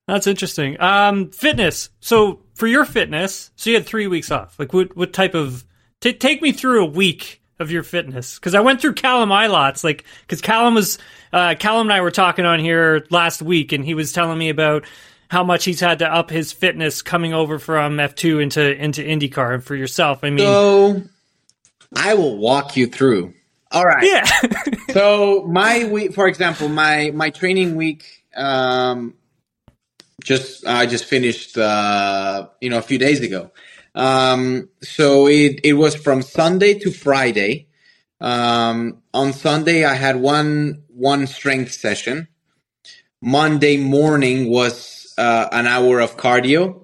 That's 0.09 0.27
interesting. 0.27 0.79
Um, 0.81 1.31
fitness. 1.31 1.89
So 2.01 2.41
for 2.55 2.67
your 2.67 2.85
fitness, 2.85 3.51
so 3.57 3.71
you 3.71 3.77
had 3.77 3.87
three 3.87 4.07
weeks 4.07 4.31
off. 4.31 4.59
Like 4.59 4.73
what? 4.73 4.97
What 4.97 5.13
type 5.13 5.35
of? 5.35 5.65
T- 6.01 6.13
take 6.13 6.43
me 6.43 6.53
through 6.53 6.83
a 6.85 6.89
week 6.89 7.41
of 7.61 7.71
your 7.71 7.83
fitness 7.85 8.35
because 8.35 8.55
I 8.55 8.61
went 8.61 8.81
through 8.81 8.95
Callum 8.95 9.31
Ilott's. 9.31 9.85
Like 9.85 10.05
because 10.23 10.41
Callum 10.41 10.75
was, 10.75 10.99
uh, 11.33 11.55
Callum 11.59 11.87
and 11.87 11.93
I 11.93 12.01
were 12.01 12.11
talking 12.11 12.45
on 12.45 12.59
here 12.61 13.07
last 13.11 13.41
week, 13.41 13.73
and 13.73 13.85
he 13.85 13.95
was 13.95 14.13
telling 14.13 14.37
me 14.39 14.49
about 14.51 14.85
how 15.35 15.43
much 15.43 15.65
he's 15.65 15.81
had 15.81 15.99
to 15.99 16.07
up 16.07 16.31
his 16.31 16.53
fitness 16.53 17.03
coming 17.03 17.35
over 17.35 17.59
from 17.59 17.99
F 17.99 18.15
two 18.15 18.39
into 18.39 18.63
into 18.81 19.03
IndyCar. 19.03 19.55
And 19.55 19.65
for 19.65 19.75
yourself, 19.75 20.23
I 20.23 20.31
mean, 20.31 20.47
So 20.47 21.03
I 21.97 22.15
will 22.15 22.39
walk 22.39 22.77
you 22.77 22.87
through. 22.87 23.35
All 23.73 23.85
right. 23.85 24.07
yeah, 24.07 24.25
So 24.93 25.45
my 25.51 25.87
week, 25.87 26.15
for 26.15 26.29
example, 26.29 26.69
my 26.69 27.11
my 27.13 27.31
training 27.31 27.75
week, 27.75 28.05
um, 28.37 29.15
just 30.23 30.65
I 30.69 30.87
just 30.87 31.05
finished, 31.05 31.59
uh, 31.59 32.47
you 32.61 32.71
know, 32.71 32.79
a 32.79 32.83
few 32.83 32.99
days 32.99 33.21
ago. 33.21 33.51
Um, 33.97 34.69
so 34.83 35.27
it 35.27 35.61
it 35.65 35.73
was 35.73 35.97
from 35.97 36.23
Sunday 36.23 36.79
to 36.79 36.93
Friday. 36.93 37.67
Um, 38.21 39.03
on 39.13 39.33
Sunday, 39.33 39.85
I 39.85 39.95
had 39.95 40.15
one 40.15 40.85
one 40.87 41.27
strength 41.27 41.73
session. 41.73 42.29
Monday 43.21 43.79
morning 43.79 44.49
was 44.49 45.04
uh, 45.19 45.49
an 45.53 45.67
hour 45.67 46.01
of 46.01 46.17
cardio. 46.17 46.81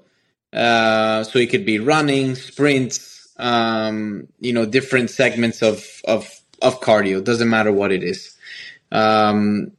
Uh, 0.53 1.23
so 1.25 1.39
it 1.39 1.51
could 1.51 1.65
be 1.65 1.79
running, 1.79 2.35
sprints, 2.35 3.29
um, 3.39 4.27
you 4.41 4.53
know, 4.53 4.67
different 4.67 5.11
segments 5.11 5.63
of, 5.63 5.87
of, 6.07 6.41
of 6.61 6.81
cardio. 6.81 7.23
Doesn't 7.23 7.49
matter 7.49 7.73
what 7.73 7.93
it 7.93 8.03
is. 8.03 8.37
Um, 8.91 9.73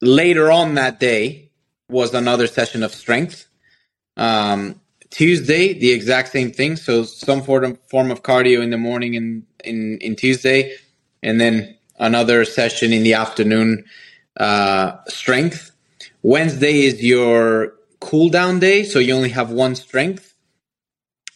later 0.00 0.50
on 0.50 0.74
that 0.74 1.00
day 1.00 1.50
was 1.88 2.14
another 2.14 2.46
session 2.46 2.82
of 2.82 2.94
strength. 2.94 3.46
Um, 4.16 4.80
Tuesday, 5.10 5.74
the 5.74 5.90
exact 5.90 6.30
same 6.30 6.52
thing. 6.52 6.76
So 6.76 7.02
some 7.02 7.42
form 7.42 7.64
of, 7.64 7.78
form 7.88 8.10
of 8.10 8.22
cardio 8.22 8.62
in 8.62 8.70
the 8.70 8.78
morning 8.78 9.16
and 9.16 9.44
in, 9.64 9.98
in 9.98 10.16
Tuesday, 10.16 10.76
and 11.22 11.40
then 11.40 11.76
another 11.98 12.44
session 12.44 12.92
in 12.92 13.02
the 13.02 13.14
afternoon, 13.14 13.84
uh, 14.38 14.96
strength. 15.08 15.71
Wednesday 16.22 16.82
is 16.82 17.02
your 17.02 17.74
cool 18.00 18.28
down 18.28 18.60
day, 18.60 18.84
so 18.84 19.00
you 19.00 19.14
only 19.14 19.30
have 19.30 19.50
one 19.50 19.74
strength. 19.74 20.34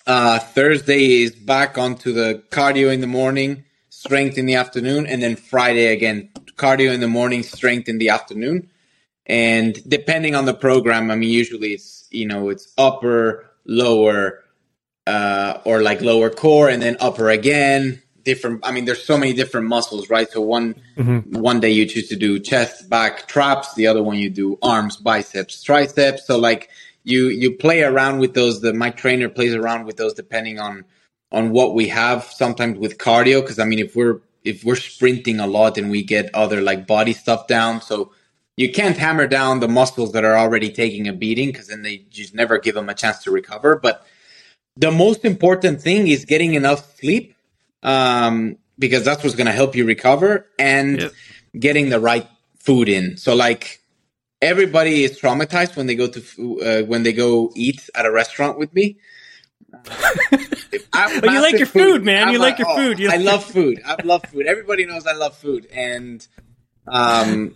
Uh, 0.07 0.39
Thursday 0.39 1.23
is 1.23 1.35
back 1.35 1.77
onto 1.77 2.13
the 2.13 2.43
cardio 2.51 2.93
in 2.93 3.01
the 3.01 3.09
morning, 3.09 3.65
strength 3.89 4.39
in 4.39 4.47
the 4.47 4.55
afternoon, 4.55 5.07
and 5.07 5.21
then 5.21 5.35
Friday 5.35 5.93
again, 5.93 6.31
cardio 6.57 6.95
in 6.95 7.01
the 7.01 7.09
morning, 7.09 7.43
strength 7.43 7.89
in 7.89 7.99
the 7.99 8.11
afternoon. 8.11 8.71
And 9.27 9.77
depending 9.89 10.37
on 10.37 10.45
the 10.45 10.55
program, 10.55 11.11
I 11.11 11.17
mean, 11.17 11.31
usually 11.31 11.73
it's, 11.73 12.07
you 12.13 12.27
know, 12.27 12.49
it's 12.49 12.73
upper, 12.79 13.51
lower, 13.65 14.45
uh, 15.09 15.61
or 15.65 15.83
like 15.83 16.01
lower 16.01 16.31
core 16.31 16.69
and 16.69 16.81
then 16.81 16.97
upper 17.01 17.29
again. 17.31 18.03
Different, 18.27 18.61
I 18.65 18.73
mean, 18.73 18.87
there's 18.87 19.05
so 19.05 19.17
many 19.17 19.33
different 19.33 19.69
muscles, 19.69 20.11
right? 20.11 20.29
So 20.29 20.41
one, 20.41 20.75
mm-hmm. 20.97 21.39
one 21.39 21.61
day 21.61 21.71
you 21.71 21.87
choose 21.87 22.09
to 22.09 22.17
do 22.17 22.41
chest, 22.41 22.91
back, 22.91 23.29
traps. 23.29 23.75
The 23.75 23.87
other 23.87 24.03
one 24.03 24.19
you 24.19 24.31
do 24.31 24.59
arms, 24.63 24.97
biceps, 24.97 25.63
triceps. 25.63 26.27
So 26.27 26.37
like 26.37 26.69
you, 27.05 27.29
you 27.29 27.53
play 27.53 27.85
around 27.85 28.19
with 28.19 28.35
those. 28.35 28.61
The, 28.61 28.73
my 28.73 28.91
trainer 28.91 29.29
plays 29.29 29.55
around 29.55 29.87
with 29.87 29.97
those 29.97 30.13
depending 30.13 30.59
on, 30.59 30.85
on 31.31 31.51
what 31.51 31.75
we 31.75 31.87
have 31.87 32.25
sometimes 32.25 32.79
with 32.79 32.99
cardio. 32.99 33.47
Cause 33.47 33.61
I 33.61 33.65
mean, 33.65 33.79
if 33.79 33.95
we're, 33.95 34.19
if 34.43 34.65
we're 34.65 34.75
sprinting 34.75 35.39
a 35.39 35.47
lot 35.47 35.79
and 35.79 35.89
we 35.89 36.03
get 36.03 36.35
other 36.35 36.61
like 36.61 36.85
body 36.85 37.13
stuff 37.13 37.47
down. 37.47 37.81
So 37.81 38.11
you 38.57 38.73
can't 38.73 38.97
hammer 38.97 39.29
down 39.29 39.61
the 39.61 39.69
muscles 39.69 40.11
that 40.13 40.25
are 40.25 40.37
already 40.37 40.71
taking 40.73 41.07
a 41.07 41.13
beating 41.13 41.53
because 41.53 41.69
then 41.69 41.83
they 41.83 41.99
just 42.11 42.35
never 42.35 42.59
give 42.59 42.75
them 42.75 42.89
a 42.89 42.95
chance 42.95 43.23
to 43.23 43.31
recover. 43.31 43.77
But 43.77 44.05
the 44.77 44.91
most 44.91 45.25
important 45.25 45.81
thing 45.81 46.09
is 46.09 46.25
getting 46.25 46.55
enough 46.55 46.99
sleep 46.99 47.36
um, 47.83 48.57
because 48.79 49.05
that's 49.05 49.23
what's 49.23 49.37
going 49.37 49.47
to 49.47 49.53
help 49.53 49.75
you 49.75 49.85
recover 49.85 50.47
and 50.59 51.01
yep. 51.01 51.13
getting 51.59 51.89
the 51.89 52.01
right 52.01 52.27
food 52.59 52.89
in. 52.89 53.17
So 53.17 53.35
like 53.35 53.81
everybody 54.43 55.05
is 55.05 55.19
traumatized 55.19 55.77
when 55.77 55.87
they 55.87 55.95
go 55.95 56.09
to 56.09 56.61
uh, 56.61 56.83
when 56.87 57.03
they 57.03 57.13
go 57.13 57.53
eat 57.55 57.89
at 57.95 58.07
a 58.07 58.13
restaurant 58.13 58.59
with 58.59 58.75
me. 58.75 58.99
well, 60.93 61.33
you 61.33 61.41
like 61.41 61.59
your 61.59 61.67
food, 61.67 61.83
food 61.83 62.05
man. 62.05 62.29
I'm 62.29 62.33
you 62.35 62.39
like, 62.39 62.59
like 62.59 62.59
your 62.61 62.71
oh, 62.71 62.77
food. 62.77 62.99
You 62.99 63.11
I 63.11 63.17
love 63.17 63.45
food. 63.57 63.81
I 63.85 63.97
love 64.03 64.25
food. 64.25 64.47
Everybody 64.47 64.87
knows 64.87 65.07
I 65.07 65.13
love 65.13 65.37
food, 65.37 65.67
and 65.73 66.27
um, 66.87 67.55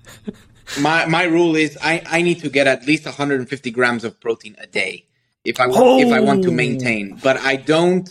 my 0.81 1.07
my 1.07 1.25
rule 1.25 1.57
is 1.57 1.79
I, 1.83 2.03
I 2.07 2.23
need 2.23 2.41
to 2.41 2.51
get 2.51 2.67
at 2.67 2.87
least 2.87 3.05
150 3.05 3.71
grams 3.71 4.05
of 4.05 4.21
protein 4.21 4.57
a 4.59 4.67
day 4.67 5.07
if 5.45 5.61
I 5.61 5.67
oh. 5.69 6.01
if 6.01 6.13
I 6.13 6.21
want 6.21 6.45
to 6.45 6.51
maintain. 6.51 7.19
But 7.23 7.39
I 7.39 7.57
don't. 7.57 8.09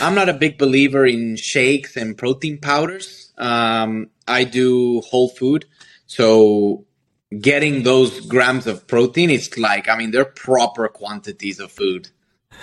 I'm 0.00 0.14
not 0.14 0.28
a 0.28 0.34
big 0.34 0.58
believer 0.58 1.06
in 1.06 1.36
shakes 1.36 1.96
and 1.96 2.16
protein 2.16 2.58
powders. 2.58 3.32
Um, 3.38 4.10
I 4.26 4.44
do 4.44 5.00
whole 5.02 5.28
food, 5.28 5.66
so 6.06 6.84
getting 7.40 7.82
those 7.82 8.20
grams 8.26 8.66
of 8.66 8.86
protein, 8.86 9.30
it's 9.30 9.56
like 9.58 9.88
I 9.88 9.96
mean 9.96 10.10
they're 10.10 10.24
proper 10.24 10.88
quantities 10.88 11.60
of 11.60 11.72
food. 11.72 12.08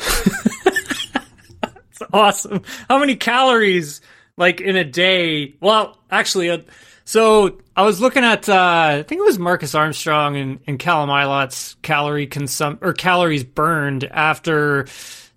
That's 1.62 2.02
awesome. 2.14 2.62
How 2.90 3.00
many 3.00 3.16
calories 3.16 4.02
like 4.38 4.62
in 4.62 4.76
a 4.76 4.84
day? 4.84 5.56
Well, 5.60 5.98
actually. 6.10 6.50
Uh, 6.50 6.60
so 7.04 7.58
I 7.76 7.84
was 7.84 8.00
looking 8.00 8.24
at, 8.24 8.48
uh, 8.48 9.00
I 9.00 9.04
think 9.04 9.20
it 9.20 9.26
was 9.26 9.40
Marcus 9.40 9.76
Armstrong 9.76 10.38
and, 10.38 10.60
and 10.68 10.80
Callum 10.80 11.10
calorie 11.82 12.28
consum 12.28 12.78
or 12.82 12.94
calories 12.94 13.44
burned 13.44 14.06
after 14.06 14.86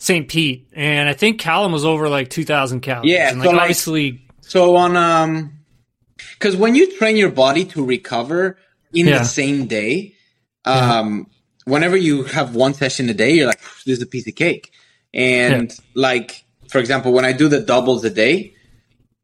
St. 0.04 0.28
Pete, 0.28 0.68
and 0.75 1.08
I 1.08 1.14
think 1.14 1.40
Callum 1.40 1.73
was 1.73 1.87
over 1.87 2.11
like 2.11 2.28
two 2.28 2.44
thousand 2.44 2.80
calories. 2.80 3.11
Yeah, 3.11 3.30
and, 3.30 3.38
like, 3.38 3.49
so 3.49 3.58
obviously, 3.58 4.26
so 4.42 4.76
on 4.76 4.99
um, 4.99 5.61
because 6.34 6.56
when 6.56 6.75
you 6.75 6.99
train 6.99 7.16
your 7.16 7.30
body 7.30 7.64
to 7.66 7.82
recover 7.82 8.58
in 8.92 9.06
yeah. 9.06 9.20
the 9.20 9.25
same 9.25 9.66
day, 9.66 10.12
um, 10.66 11.26
yeah. 11.66 11.73
whenever 11.73 11.96
you 11.96 12.25
have 12.25 12.54
one 12.54 12.75
session 12.75 13.08
a 13.08 13.14
day, 13.14 13.32
you're 13.32 13.46
like, 13.46 13.62
this 13.87 13.96
is 13.96 14.02
a 14.02 14.06
piece 14.06 14.28
of 14.28 14.34
cake, 14.34 14.73
and 15.14 15.70
yeah. 15.70 15.84
like 15.94 16.44
for 16.68 16.80
example, 16.80 17.14
when 17.14 17.25
I 17.25 17.32
do 17.32 17.49
the 17.49 17.61
doubles 17.61 18.04
a 18.04 18.11
day 18.11 18.54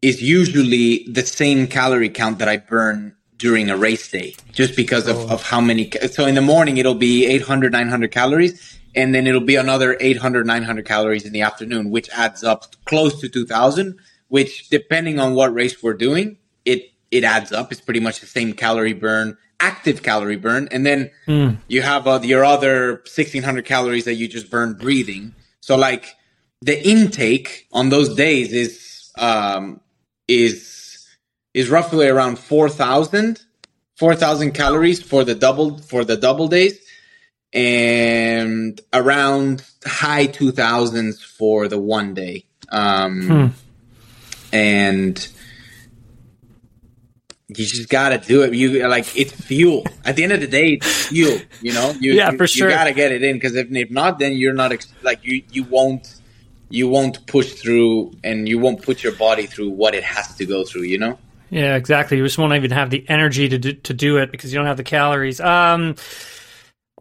is 0.01 0.23
usually 0.23 1.05
the 1.11 1.27
same 1.27 1.67
calorie 1.67 2.09
count 2.09 2.39
that 2.39 2.49
I 2.49 2.57
burn 2.57 3.15
during 3.37 3.69
a 3.69 3.77
race 3.77 4.11
day, 4.11 4.35
just 4.53 4.77
because 4.77 5.07
of, 5.07 5.19
oh. 5.19 5.35
of 5.35 5.43
how 5.43 5.61
many. 5.61 5.91
So 6.11 6.25
in 6.25 6.37
the 6.37 6.41
morning, 6.41 6.79
it'll 6.79 6.95
be 6.95 7.27
800, 7.27 7.71
900 7.71 8.11
calories. 8.11 8.80
And 8.95 9.15
then 9.15 9.27
it'll 9.27 9.41
be 9.41 9.57
another 9.57 9.97
800, 10.01 10.47
900 10.47 10.85
calories 10.85 11.25
in 11.25 11.33
the 11.33 11.43
afternoon, 11.43 11.91
which 11.91 12.09
adds 12.11 12.43
up 12.43 12.75
close 12.85 13.21
to 13.21 13.29
2000, 13.29 13.99
which 14.29 14.69
depending 14.69 15.19
on 15.19 15.35
what 15.35 15.55
race 15.55 15.83
we're 15.83 15.95
doing, 15.95 16.39
it, 16.65 16.91
it 17.11 17.25
adds 17.25 17.53
up. 17.53 17.71
It's 17.71 17.81
pretty 17.81 18.01
much 18.01 18.21
the 18.21 18.27
same 18.27 18.53
calorie 18.53 18.93
burn, 18.93 19.37
active 19.61 20.03
calorie 20.03 20.37
burn. 20.37 20.69
And 20.71 20.85
then 20.85 21.11
mm. 21.27 21.57
you 21.69 21.83
have 21.83 22.07
uh, 22.07 22.21
your 22.23 22.45
other 22.45 22.95
1600 23.07 23.65
calories 23.65 24.05
that 24.07 24.15
you 24.15 24.27
just 24.29 24.51
burn 24.51 24.75
breathing. 24.75 25.35
So 25.61 25.77
like 25.77 26.17
the 26.61 26.87
intake 26.87 27.69
on 27.73 27.91
those 27.91 28.15
days 28.15 28.53
is, 28.53 29.13
um, 29.19 29.81
is 30.27 31.07
is 31.53 31.69
roughly 31.69 32.07
around 32.07 32.39
4,000 32.39 33.41
4,000 33.97 34.53
calories 34.53 35.03
for 35.03 35.25
the 35.25 35.35
double 35.35 35.77
for 35.79 36.05
the 36.05 36.17
double 36.17 36.49
days 36.49 36.79
and 37.53 38.81
around 38.93 39.65
high 39.85 40.27
2000s 40.27 41.25
for 41.25 41.67
the 41.69 41.79
one 41.79 42.15
day 42.15 42.45
um, 42.71 43.27
hmm. 43.27 43.47
and 44.53 45.29
you 47.49 47.67
just 47.67 47.89
gotta 47.89 48.19
do 48.19 48.43
it. 48.43 48.55
You 48.55 48.87
like 48.87 49.17
it's 49.17 49.33
fuel. 49.33 49.85
At 50.05 50.15
the 50.17 50.23
end 50.23 50.33
of 50.33 50.41
the 50.41 50.47
day, 50.47 50.75
it's 50.75 51.09
fuel. 51.09 51.41
You 51.61 51.73
know, 51.73 51.93
you, 51.99 52.13
yeah, 52.13 52.31
for 52.31 52.47
sure. 52.47 52.69
You 52.69 52.75
gotta 52.75 52.93
get 52.93 53.11
it 53.11 53.25
in 53.25 53.37
because 53.37 53.57
if, 53.57 53.73
if 53.73 53.91
not, 53.91 54.21
then 54.21 54.35
you're 54.35 54.53
not 54.53 54.71
ex- 54.73 54.93
like 55.03 55.25
you 55.25 55.43
you 55.51 55.65
won't 55.65 56.21
you 56.69 56.89
won't 56.89 57.27
push 57.27 57.53
through 57.55 58.13
and 58.23 58.49
you 58.49 58.59
won't 58.59 58.83
put 58.83 59.03
your 59.03 59.13
body 59.17 59.47
through 59.47 59.71
what 59.71 59.95
it 59.95 60.05
has 60.05 60.37
to 60.37 60.47
go 60.47 60.65
through, 60.65 60.83
you 60.83 60.99
know? 60.99 61.19
Yeah, 61.51 61.75
exactly. 61.75 62.17
You 62.17 62.23
just 62.23 62.39
won't 62.39 62.53
even 62.55 62.71
have 62.71 62.91
the 62.91 63.05
energy 63.09 63.49
to 63.49 63.59
do, 63.59 63.73
to 63.73 63.93
do 63.93 64.19
it 64.19 64.31
because 64.31 64.53
you 64.53 64.59
don't 64.59 64.69
have 64.69 64.77
the 64.77 64.85
calories. 64.85 65.41
Um, 65.41 65.97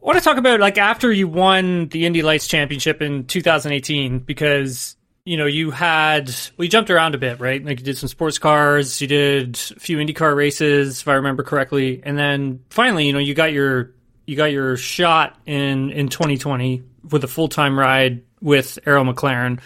I 0.01 0.05
want 0.05 0.17
to 0.17 0.23
talk 0.23 0.37
about 0.37 0.61
like 0.61 0.77
after 0.77 1.11
you 1.11 1.27
won 1.27 1.89
the 1.89 2.05
Indy 2.05 2.21
Lights 2.21 2.47
Championship 2.47 3.01
in 3.01 3.25
2018 3.25 4.19
because 4.19 4.95
you 5.25 5.35
know 5.35 5.45
you 5.45 5.71
had 5.71 6.29
well 6.57 6.63
you 6.63 6.69
jumped 6.69 6.89
around 6.89 7.15
a 7.15 7.17
bit, 7.17 7.41
right? 7.41 7.63
Like 7.63 7.79
you 7.79 7.85
did 7.85 7.97
some 7.97 8.07
sports 8.07 8.39
cars, 8.39 9.01
you 9.01 9.07
did 9.07 9.55
a 9.75 9.79
few 9.79 9.97
IndyCar 9.97 10.35
races, 10.35 11.01
if 11.01 11.07
I 11.09 11.15
remember 11.15 11.43
correctly, 11.43 12.01
and 12.03 12.17
then 12.17 12.63
finally, 12.69 13.07
you 13.07 13.13
know, 13.13 13.19
you 13.19 13.33
got 13.33 13.51
your 13.51 13.91
you 14.25 14.37
got 14.37 14.53
your 14.53 14.77
shot 14.77 15.37
in 15.45 15.91
in 15.91 16.07
2020 16.07 16.81
with 17.09 17.25
a 17.25 17.27
full 17.27 17.49
time 17.49 17.77
ride 17.77 18.23
with 18.41 18.79
Arrow 18.85 19.03
McLaren. 19.03 19.59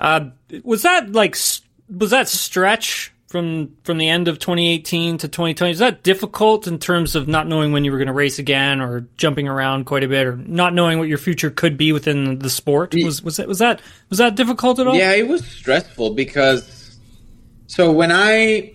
Uh, 0.00 0.30
was 0.64 0.82
that 0.82 1.12
like 1.12 1.36
was 1.88 2.10
that 2.10 2.28
stretch 2.28 3.12
from 3.32 3.74
from 3.82 3.98
the 3.98 4.08
end 4.08 4.28
of 4.28 4.38
2018 4.38 5.18
to 5.18 5.28
2020? 5.28 5.72
Is 5.72 5.78
that 5.80 6.04
difficult 6.04 6.68
in 6.68 6.78
terms 6.78 7.16
of 7.16 7.26
not 7.26 7.48
knowing 7.48 7.72
when 7.72 7.84
you 7.84 7.90
were 7.90 7.98
going 7.98 8.06
to 8.06 8.12
race 8.12 8.38
again, 8.38 8.80
or 8.80 9.08
jumping 9.16 9.48
around 9.48 9.86
quite 9.86 10.04
a 10.04 10.08
bit, 10.08 10.26
or 10.26 10.36
not 10.36 10.74
knowing 10.74 10.98
what 10.98 11.08
your 11.08 11.18
future 11.18 11.50
could 11.50 11.76
be 11.76 11.92
within 11.92 12.38
the 12.38 12.50
sport? 12.50 12.94
Was 12.94 13.22
was 13.22 13.38
that 13.38 13.48
was 13.48 13.58
that 13.58 13.80
was 14.10 14.18
that 14.18 14.36
difficult 14.36 14.78
at 14.78 14.86
all? 14.86 14.94
Yeah, 14.94 15.12
it 15.12 15.26
was 15.26 15.44
stressful 15.44 16.14
because 16.14 16.98
so 17.66 17.90
when 17.90 18.12
I 18.12 18.74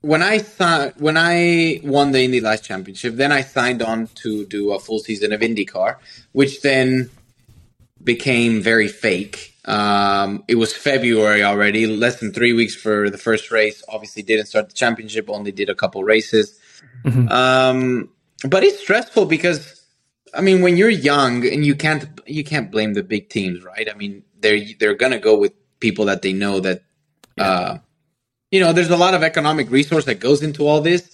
when 0.00 0.22
I 0.22 0.38
th- 0.38 0.94
when 0.98 1.16
I 1.16 1.80
won 1.82 2.12
the 2.12 2.22
Indy 2.22 2.40
Lights 2.40 2.62
Championship, 2.62 3.16
then 3.16 3.32
I 3.32 3.42
signed 3.42 3.82
on 3.82 4.08
to 4.22 4.46
do 4.46 4.72
a 4.72 4.78
full 4.78 5.00
season 5.00 5.32
of 5.32 5.40
IndyCar, 5.40 5.96
which 6.32 6.62
then 6.62 7.10
became 8.02 8.62
very 8.62 8.88
fake. 8.88 9.51
Um, 9.64 10.44
it 10.48 10.56
was 10.56 10.72
February 10.72 11.42
already, 11.42 11.86
less 11.86 12.18
than 12.20 12.32
three 12.32 12.52
weeks 12.52 12.74
for 12.74 13.10
the 13.10 13.18
first 13.18 13.50
race. 13.50 13.82
Obviously, 13.88 14.22
didn't 14.22 14.46
start 14.46 14.68
the 14.68 14.74
championship, 14.74 15.30
only 15.30 15.52
did 15.52 15.68
a 15.68 15.74
couple 15.74 16.02
races. 16.02 16.58
Mm-hmm. 17.04 17.28
Um, 17.28 18.10
but 18.48 18.64
it's 18.64 18.80
stressful 18.80 19.26
because, 19.26 19.84
I 20.34 20.40
mean, 20.40 20.62
when 20.62 20.76
you're 20.76 20.90
young 20.90 21.46
and 21.46 21.64
you 21.64 21.74
can't 21.74 22.20
you 22.26 22.42
can't 22.42 22.70
blame 22.70 22.94
the 22.94 23.02
big 23.02 23.28
teams, 23.28 23.62
right? 23.62 23.88
I 23.88 23.94
mean, 23.94 24.24
they're 24.40 24.60
they're 24.78 24.94
gonna 24.94 25.20
go 25.20 25.38
with 25.38 25.52
people 25.78 26.06
that 26.06 26.22
they 26.22 26.32
know 26.32 26.60
that, 26.60 26.82
yeah. 27.36 27.44
uh, 27.44 27.78
you 28.50 28.60
know, 28.60 28.72
there's 28.72 28.90
a 28.90 28.96
lot 28.96 29.14
of 29.14 29.22
economic 29.22 29.70
resource 29.70 30.06
that 30.06 30.20
goes 30.20 30.42
into 30.42 30.66
all 30.66 30.80
this. 30.80 31.08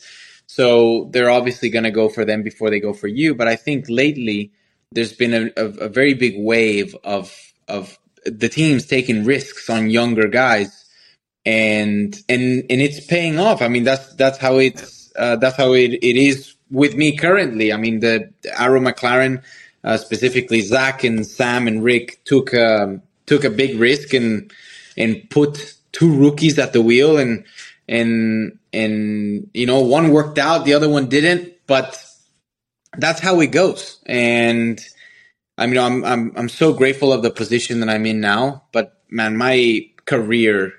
So 0.46 1.08
they're 1.12 1.30
obviously 1.30 1.68
going 1.68 1.84
to 1.84 1.90
go 1.90 2.08
for 2.08 2.24
them 2.24 2.42
before 2.42 2.70
they 2.70 2.80
go 2.80 2.94
for 2.94 3.06
you. 3.06 3.34
But 3.34 3.48
I 3.48 3.56
think 3.56 3.84
lately, 3.88 4.50
there's 4.92 5.12
been 5.12 5.34
a, 5.34 5.50
a, 5.56 5.66
a 5.66 5.88
very 5.88 6.14
big 6.14 6.36
wave 6.38 6.96
of 7.04 7.36
of 7.68 7.98
the 8.30 8.48
teams 8.48 8.86
taking 8.86 9.24
risks 9.24 9.68
on 9.70 9.90
younger 9.90 10.28
guys, 10.28 10.84
and 11.44 12.14
and 12.28 12.64
and 12.70 12.80
it's 12.80 13.04
paying 13.04 13.38
off. 13.38 13.62
I 13.62 13.68
mean, 13.68 13.84
that's 13.84 14.14
that's 14.14 14.38
how 14.38 14.58
it's 14.58 15.12
uh, 15.16 15.36
that's 15.36 15.56
how 15.56 15.72
it, 15.72 15.92
it 15.92 16.16
is 16.16 16.54
with 16.70 16.94
me 16.94 17.16
currently. 17.16 17.72
I 17.72 17.76
mean, 17.76 18.00
the 18.00 18.32
Arrow 18.58 18.80
McLaren, 18.80 19.42
uh, 19.84 19.96
specifically 19.96 20.60
Zak 20.60 21.04
and 21.04 21.26
Sam 21.26 21.66
and 21.66 21.82
Ric 21.82 22.24
took 22.24 22.54
um, 22.54 23.02
took 23.26 23.44
a 23.44 23.50
big 23.50 23.78
risk 23.78 24.14
and 24.14 24.52
and 24.96 25.28
put 25.30 25.74
two 25.92 26.14
rookies 26.14 26.58
at 26.58 26.72
the 26.72 26.82
wheel 26.82 27.18
and 27.18 27.44
and 27.88 28.58
and 28.72 29.50
you 29.54 29.66
know 29.66 29.80
one 29.80 30.10
worked 30.10 30.38
out, 30.38 30.64
the 30.64 30.74
other 30.74 30.88
one 30.88 31.08
didn't, 31.08 31.54
but 31.66 32.04
that's 32.96 33.20
how 33.20 33.40
it 33.40 33.48
goes. 33.48 33.98
And 34.06 34.80
I 35.58 35.66
mean, 35.66 35.78
I'm 35.78 36.04
I'm 36.04 36.32
I'm 36.36 36.48
so 36.48 36.72
grateful 36.72 37.12
of 37.12 37.22
the 37.22 37.30
position 37.30 37.80
that 37.80 37.90
I'm 37.90 38.06
in 38.06 38.20
now. 38.20 38.62
But 38.72 39.02
man, 39.10 39.36
my 39.36 39.90
career. 40.06 40.72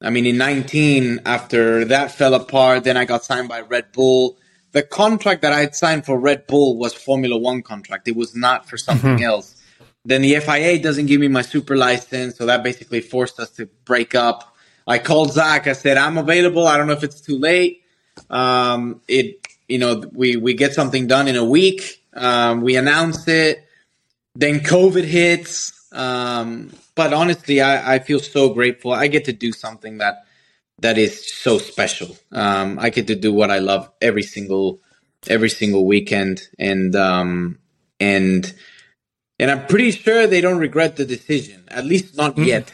I 0.00 0.10
mean, 0.10 0.26
in 0.26 0.36
19, 0.36 1.20
after 1.24 1.86
that 1.86 2.10
fell 2.12 2.34
apart, 2.34 2.84
then 2.84 2.96
I 2.96 3.06
got 3.06 3.24
signed 3.24 3.48
by 3.48 3.62
Red 3.62 3.90
Bull. 3.92 4.36
The 4.72 4.82
contract 4.82 5.42
that 5.42 5.52
I 5.52 5.60
had 5.60 5.74
signed 5.74 6.04
for 6.04 6.18
Red 6.18 6.46
Bull 6.46 6.78
was 6.78 6.92
Formula 6.92 7.36
One 7.36 7.62
contract. 7.62 8.06
It 8.06 8.16
was 8.16 8.36
not 8.36 8.68
for 8.68 8.76
something 8.76 9.16
mm-hmm. 9.16 9.24
else. 9.24 9.60
Then 10.04 10.22
the 10.22 10.38
FIA 10.40 10.80
doesn't 10.80 11.06
give 11.06 11.20
me 11.20 11.28
my 11.28 11.42
super 11.42 11.76
license, 11.76 12.36
so 12.36 12.46
that 12.46 12.62
basically 12.62 13.00
forced 13.00 13.40
us 13.40 13.50
to 13.52 13.66
break 13.84 14.14
up. 14.14 14.54
I 14.86 14.98
called 14.98 15.32
Zak. 15.32 15.66
I 15.66 15.72
said, 15.72 15.96
"I'm 15.96 16.18
available. 16.18 16.66
I 16.66 16.76
don't 16.76 16.86
know 16.86 16.92
if 16.92 17.02
it's 17.02 17.20
too 17.20 17.38
late." 17.38 17.82
Um, 18.30 19.00
it, 19.08 19.48
you 19.68 19.78
know, 19.78 20.04
we 20.12 20.36
we 20.36 20.54
get 20.54 20.74
something 20.74 21.06
done 21.06 21.26
in 21.26 21.36
a 21.36 21.44
week. 21.44 22.04
Um, 22.12 22.60
we 22.60 22.76
announce 22.76 23.26
it. 23.26 23.63
Then 24.34 24.60
COVID 24.60 25.04
hits. 25.04 25.72
Um, 25.92 26.72
but 26.94 27.12
honestly, 27.12 27.60
I, 27.60 27.94
I 27.94 27.98
feel 28.00 28.18
so 28.18 28.52
grateful. 28.52 28.92
I 28.92 29.06
get 29.06 29.26
to 29.26 29.32
do 29.32 29.52
something 29.52 29.98
that 29.98 30.24
that 30.80 30.98
is 30.98 31.32
so 31.32 31.58
special. 31.58 32.16
Um, 32.32 32.78
I 32.80 32.90
get 32.90 33.06
to 33.06 33.14
do 33.14 33.32
what 33.32 33.50
I 33.50 33.60
love 33.60 33.90
every 34.00 34.22
single 34.22 34.80
every 35.28 35.50
single 35.50 35.86
weekend, 35.86 36.48
and 36.58 36.96
um, 36.96 37.58
and 38.00 38.52
and 39.38 39.50
I'm 39.50 39.66
pretty 39.66 39.92
sure 39.92 40.26
they 40.26 40.40
don't 40.40 40.58
regret 40.58 40.96
the 40.96 41.04
decision. 41.04 41.64
At 41.68 41.84
least 41.84 42.16
not 42.16 42.36
mm. 42.36 42.46
yet. 42.46 42.72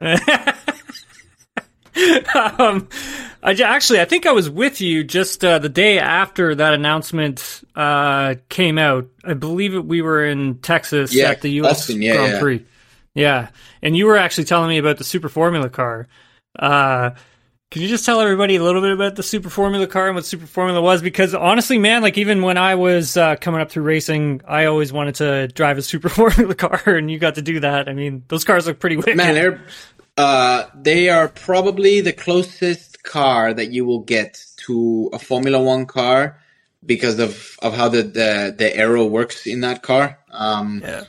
um, 2.58 2.88
I 3.42 3.52
actually, 3.52 4.00
I 4.00 4.04
think 4.04 4.26
I 4.26 4.32
was 4.32 4.50
with 4.50 4.80
you 4.80 5.02
just 5.02 5.44
uh, 5.44 5.58
the 5.58 5.68
day 5.68 5.98
after 5.98 6.54
that 6.54 6.74
announcement 6.74 7.62
uh, 7.74 8.34
came 8.48 8.78
out. 8.78 9.08
I 9.24 9.34
believe 9.34 9.74
it, 9.74 9.84
we 9.84 10.02
were 10.02 10.24
in 10.24 10.58
Texas 10.58 11.14
yeah, 11.14 11.30
at 11.30 11.40
the 11.40 11.48
U.S. 11.52 11.80
Austin, 11.80 12.02
yeah, 12.02 12.16
Grand 12.16 12.40
Prix. 12.40 12.64
Yeah. 13.14 13.48
and 13.82 13.96
you 13.96 14.06
were 14.06 14.16
actually 14.16 14.44
telling 14.44 14.68
me 14.68 14.78
about 14.78 14.98
the 14.98 15.04
Super 15.04 15.28
Formula 15.28 15.68
car. 15.68 16.06
Uh, 16.58 17.10
can 17.70 17.82
you 17.82 17.88
just 17.88 18.04
tell 18.04 18.20
everybody 18.20 18.56
a 18.56 18.62
little 18.62 18.82
bit 18.82 18.90
about 18.90 19.14
the 19.14 19.22
Super 19.22 19.48
Formula 19.48 19.86
car 19.86 20.08
and 20.08 20.16
what 20.16 20.26
Super 20.26 20.46
Formula 20.46 20.82
was? 20.82 21.02
Because 21.02 21.34
honestly, 21.34 21.78
man, 21.78 22.02
like 22.02 22.18
even 22.18 22.42
when 22.42 22.58
I 22.58 22.74
was 22.74 23.16
uh, 23.16 23.36
coming 23.36 23.60
up 23.60 23.70
through 23.70 23.84
racing, 23.84 24.42
I 24.46 24.64
always 24.64 24.92
wanted 24.92 25.14
to 25.16 25.48
drive 25.48 25.78
a 25.78 25.82
Super 25.82 26.08
Formula 26.10 26.54
car, 26.54 26.82
and 26.86 27.08
you 27.10 27.18
got 27.18 27.36
to 27.36 27.42
do 27.42 27.60
that. 27.60 27.88
I 27.88 27.92
mean, 27.92 28.24
those 28.26 28.44
cars 28.44 28.66
look 28.66 28.80
pretty 28.80 28.96
wicked. 28.96 29.16
Man, 29.16 29.34
they're 29.34 29.62
uh, 30.16 30.66
they 30.74 31.08
are 31.08 31.28
probably 31.28 32.00
the 32.00 32.12
closest 32.12 32.89
car 33.02 33.54
that 33.54 33.70
you 33.70 33.84
will 33.84 34.00
get 34.00 34.44
to 34.66 35.10
a 35.12 35.18
Formula 35.18 35.62
One 35.62 35.86
car 35.86 36.38
because 36.84 37.18
of, 37.18 37.56
of 37.62 37.74
how 37.74 37.88
the, 37.88 38.02
the, 38.02 38.54
the 38.56 38.76
aero 38.76 39.06
works 39.06 39.46
in 39.46 39.60
that 39.60 39.82
car. 39.82 40.18
Um, 40.30 40.80
yeah. 40.82 41.04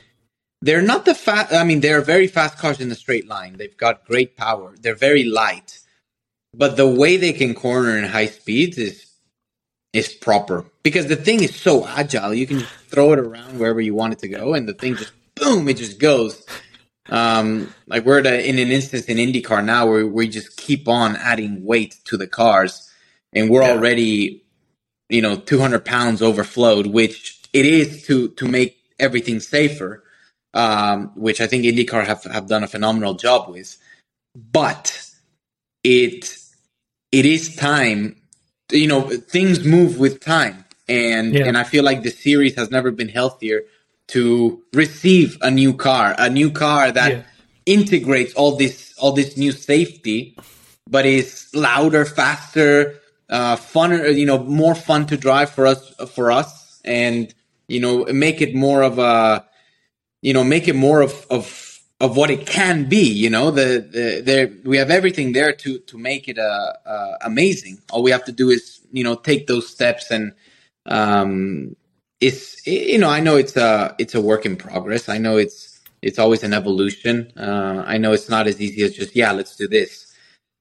They're 0.62 0.82
not 0.82 1.04
the 1.04 1.14
fast. 1.14 1.52
I 1.52 1.64
mean, 1.64 1.80
they're 1.80 2.00
very 2.00 2.28
fast 2.28 2.56
cars 2.56 2.80
in 2.80 2.88
the 2.88 2.94
straight 2.94 3.26
line. 3.26 3.56
They've 3.58 3.76
got 3.76 4.06
great 4.06 4.36
power. 4.36 4.74
They're 4.80 4.94
very 4.94 5.24
light, 5.24 5.80
but 6.54 6.76
the 6.76 6.88
way 6.88 7.16
they 7.16 7.32
can 7.32 7.52
corner 7.54 7.98
in 7.98 8.04
high 8.04 8.26
speeds 8.26 8.78
is 8.78 9.06
is 9.92 10.14
proper 10.14 10.64
because 10.84 11.08
the 11.08 11.16
thing 11.16 11.42
is 11.42 11.54
so 11.54 11.86
agile. 11.86 12.32
You 12.32 12.46
can 12.46 12.60
throw 12.86 13.12
it 13.12 13.18
around 13.18 13.58
wherever 13.58 13.80
you 13.80 13.94
want 13.94 14.12
it 14.12 14.20
to 14.20 14.28
go, 14.28 14.54
and 14.54 14.68
the 14.68 14.72
thing 14.72 14.94
just 14.94 15.12
boom, 15.34 15.68
it 15.68 15.78
just 15.78 15.98
goes. 15.98 16.46
Um, 17.08 17.74
like 17.86 18.04
we're 18.04 18.20
a, 18.20 18.48
in 18.48 18.58
an 18.58 18.70
instance 18.70 19.06
in 19.06 19.18
IndyCar 19.18 19.64
now 19.64 19.86
where 19.86 20.06
we 20.06 20.28
just 20.28 20.56
keep 20.56 20.88
on 20.88 21.16
adding 21.16 21.64
weight 21.64 21.96
to 22.04 22.16
the 22.16 22.26
cars, 22.26 22.90
and 23.32 23.50
we're 23.50 23.62
yeah. 23.62 23.72
already, 23.72 24.44
you 25.08 25.22
know, 25.22 25.36
200 25.36 25.84
pounds 25.84 26.22
overflowed, 26.22 26.86
which 26.86 27.40
it 27.52 27.66
is 27.66 28.06
to 28.06 28.28
to 28.30 28.46
make 28.46 28.78
everything 28.98 29.40
safer, 29.40 30.04
um, 30.54 31.10
which 31.16 31.40
I 31.40 31.46
think 31.46 31.64
IndyCar 31.64 32.06
have 32.06 32.24
have 32.24 32.46
done 32.46 32.62
a 32.62 32.68
phenomenal 32.68 33.14
job 33.14 33.48
with. 33.48 33.76
But 34.34 35.10
it 35.82 36.36
it 37.10 37.26
is 37.26 37.56
time, 37.56 38.16
you 38.70 38.86
know, 38.86 39.02
things 39.02 39.64
move 39.64 39.98
with 39.98 40.20
time, 40.20 40.64
and 40.88 41.34
yeah. 41.34 41.46
and 41.46 41.58
I 41.58 41.64
feel 41.64 41.82
like 41.82 42.02
the 42.02 42.10
series 42.10 42.54
has 42.54 42.70
never 42.70 42.92
been 42.92 43.08
healthier 43.08 43.62
to 44.12 44.62
receive 44.74 45.38
a 45.40 45.50
new 45.50 45.72
car, 45.72 46.14
a 46.18 46.28
new 46.28 46.50
car 46.50 46.92
that 46.92 47.12
yeah. 47.12 47.22
integrates 47.64 48.34
all 48.34 48.56
this 48.56 48.94
all 48.98 49.12
this 49.12 49.36
new 49.38 49.52
safety, 49.52 50.36
but 50.88 51.06
is 51.06 51.48
louder, 51.54 52.04
faster, 52.04 53.00
uh, 53.30 53.56
funner, 53.56 54.14
you 54.14 54.26
know, 54.26 54.38
more 54.38 54.74
fun 54.74 55.06
to 55.06 55.16
drive 55.16 55.50
for 55.50 55.66
us 55.66 55.94
for 56.14 56.30
us, 56.30 56.80
and 56.84 57.34
you 57.68 57.80
know, 57.80 58.04
make 58.04 58.42
it 58.42 58.54
more 58.54 58.82
of 58.82 58.98
a, 58.98 59.46
you 60.20 60.34
know, 60.34 60.44
make 60.44 60.68
it 60.68 60.76
more 60.76 61.00
of 61.00 61.26
of 61.30 61.80
of 61.98 62.14
what 62.14 62.30
it 62.30 62.46
can 62.46 62.90
be. 62.90 63.10
You 63.10 63.30
know, 63.30 63.50
the, 63.50 63.88
the 63.90 64.20
there 64.22 64.52
we 64.64 64.76
have 64.76 64.90
everything 64.90 65.32
there 65.32 65.54
to 65.54 65.78
to 65.78 65.96
make 65.96 66.28
it 66.28 66.38
uh, 66.38 66.72
uh, 66.84 67.16
amazing. 67.22 67.80
All 67.90 68.02
we 68.02 68.10
have 68.10 68.26
to 68.26 68.32
do 68.32 68.50
is 68.50 68.80
you 68.92 69.04
know 69.04 69.14
take 69.14 69.46
those 69.46 69.68
steps 69.68 70.10
and 70.10 70.34
um, 70.84 71.76
it's 72.22 72.64
you 72.66 72.98
know 72.98 73.10
I 73.10 73.20
know 73.20 73.36
it's 73.36 73.56
a 73.56 73.94
it's 73.98 74.14
a 74.14 74.20
work 74.20 74.46
in 74.46 74.56
progress. 74.56 75.08
I 75.08 75.18
know 75.18 75.36
it's 75.36 75.80
it's 76.00 76.18
always 76.18 76.42
an 76.42 76.54
evolution. 76.54 77.32
Uh, 77.36 77.82
I 77.86 77.98
know 77.98 78.12
it's 78.12 78.28
not 78.28 78.46
as 78.46 78.60
easy 78.60 78.82
as 78.82 78.94
just 78.94 79.14
yeah, 79.16 79.32
let's 79.32 79.56
do 79.56 79.68
this. 79.68 80.14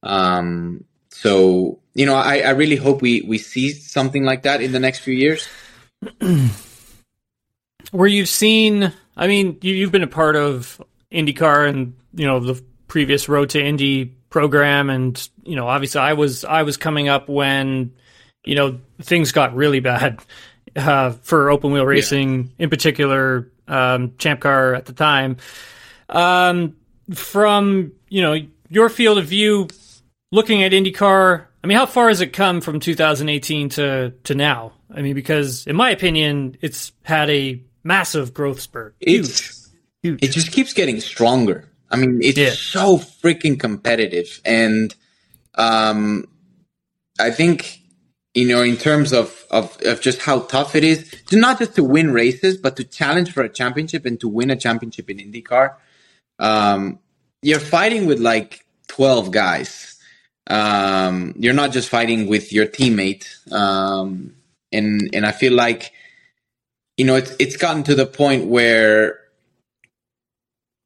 Um, 0.03 0.83
so 1.11 1.79
you 1.93 2.05
know, 2.05 2.15
I, 2.15 2.39
I 2.39 2.49
really 2.49 2.75
hope 2.75 3.01
we 3.01 3.21
we 3.21 3.37
see 3.37 3.71
something 3.71 4.23
like 4.23 4.41
that 4.43 4.61
in 4.61 4.71
the 4.71 4.79
next 4.79 4.99
few 4.99 5.13
years. 5.13 5.47
Where 7.91 8.07
you've 8.07 8.29
seen, 8.29 8.91
I 9.15 9.27
mean, 9.27 9.59
you, 9.61 9.75
you've 9.75 9.91
been 9.91 10.03
a 10.03 10.07
part 10.07 10.35
of 10.35 10.81
IndyCar 11.11 11.69
and 11.69 11.93
you 12.15 12.25
know 12.25 12.39
the 12.39 12.63
previous 12.87 13.29
Road 13.29 13.51
to 13.51 13.63
Indy 13.63 14.05
program, 14.29 14.89
and 14.89 15.29
you 15.43 15.55
know, 15.55 15.67
obviously, 15.67 16.01
I 16.01 16.13
was 16.13 16.43
I 16.43 16.63
was 16.63 16.77
coming 16.77 17.07
up 17.07 17.29
when 17.29 17.93
you 18.45 18.55
know 18.55 18.79
things 18.99 19.31
got 19.31 19.53
really 19.53 19.79
bad 19.79 20.21
uh, 20.75 21.11
for 21.21 21.49
open 21.49 21.71
wheel 21.71 21.85
racing, 21.85 22.43
yeah. 22.43 22.63
in 22.65 22.69
particular, 22.69 23.51
um, 23.67 24.13
Champ 24.17 24.39
Car 24.39 24.73
at 24.73 24.85
the 24.85 24.93
time. 24.93 25.37
Um, 26.09 26.75
from 27.13 27.93
you 28.09 28.21
know 28.21 28.35
your 28.69 28.89
field 28.89 29.17
of 29.17 29.25
view, 29.25 29.67
looking 30.31 30.63
at 30.63 30.71
IndyCar, 30.71 31.45
I 31.63 31.67
mean, 31.67 31.77
how 31.77 31.85
far 31.85 32.07
has 32.07 32.21
it 32.21 32.33
come 32.33 32.61
from 32.61 32.79
2018 32.79 33.69
to 33.69 34.13
to 34.23 34.35
now? 34.35 34.73
I 34.93 35.01
mean, 35.01 35.15
because 35.15 35.67
in 35.67 35.75
my 35.75 35.91
opinion, 35.91 36.57
it's 36.61 36.91
had 37.03 37.29
a 37.29 37.61
massive 37.83 38.33
growth 38.33 38.59
spurt. 38.59 38.95
Huge. 38.99 39.51
Huge. 40.03 40.23
It 40.23 40.31
just 40.31 40.51
keeps 40.51 40.73
getting 40.73 40.99
stronger. 40.99 41.69
I 41.89 41.97
mean, 41.97 42.19
it's 42.23 42.37
yeah. 42.37 42.51
so 42.51 42.97
freaking 42.97 43.59
competitive, 43.59 44.41
and 44.45 44.95
um, 45.55 46.25
I 47.19 47.31
think 47.31 47.80
you 48.33 48.47
know, 48.47 48.61
in 48.61 48.77
terms 48.77 49.11
of, 49.11 49.45
of, 49.51 49.77
of 49.83 50.01
just 50.01 50.21
how 50.21 50.39
tough 50.41 50.75
it 50.75 50.83
is 50.83 51.09
to 51.27 51.37
not 51.37 51.59
just 51.59 51.75
to 51.75 51.83
win 51.83 52.13
races, 52.13 52.57
but 52.57 52.77
to 52.77 52.83
challenge 52.83 53.31
for 53.31 53.43
a 53.43 53.49
championship 53.49 54.05
and 54.05 54.19
to 54.21 54.27
win 54.27 54.49
a 54.49 54.55
championship 54.55 55.09
in 55.09 55.17
IndyCar. 55.17 55.75
Um, 56.39 56.99
you're 57.41 57.59
fighting 57.59 58.05
with 58.05 58.19
like 58.19 58.65
12 58.87 59.31
guys. 59.31 59.97
Um, 60.47 61.33
you're 61.37 61.53
not 61.53 61.71
just 61.71 61.89
fighting 61.89 62.27
with 62.27 62.53
your 62.53 62.67
teammate. 62.67 63.27
Um, 63.51 64.35
and, 64.71 65.09
and 65.13 65.25
I 65.25 65.33
feel 65.33 65.53
like, 65.53 65.91
you 66.95 67.05
know, 67.05 67.15
it's, 67.15 67.35
it's 67.37 67.57
gotten 67.57 67.83
to 67.83 67.95
the 67.95 68.05
point 68.05 68.47
where, 68.47 69.19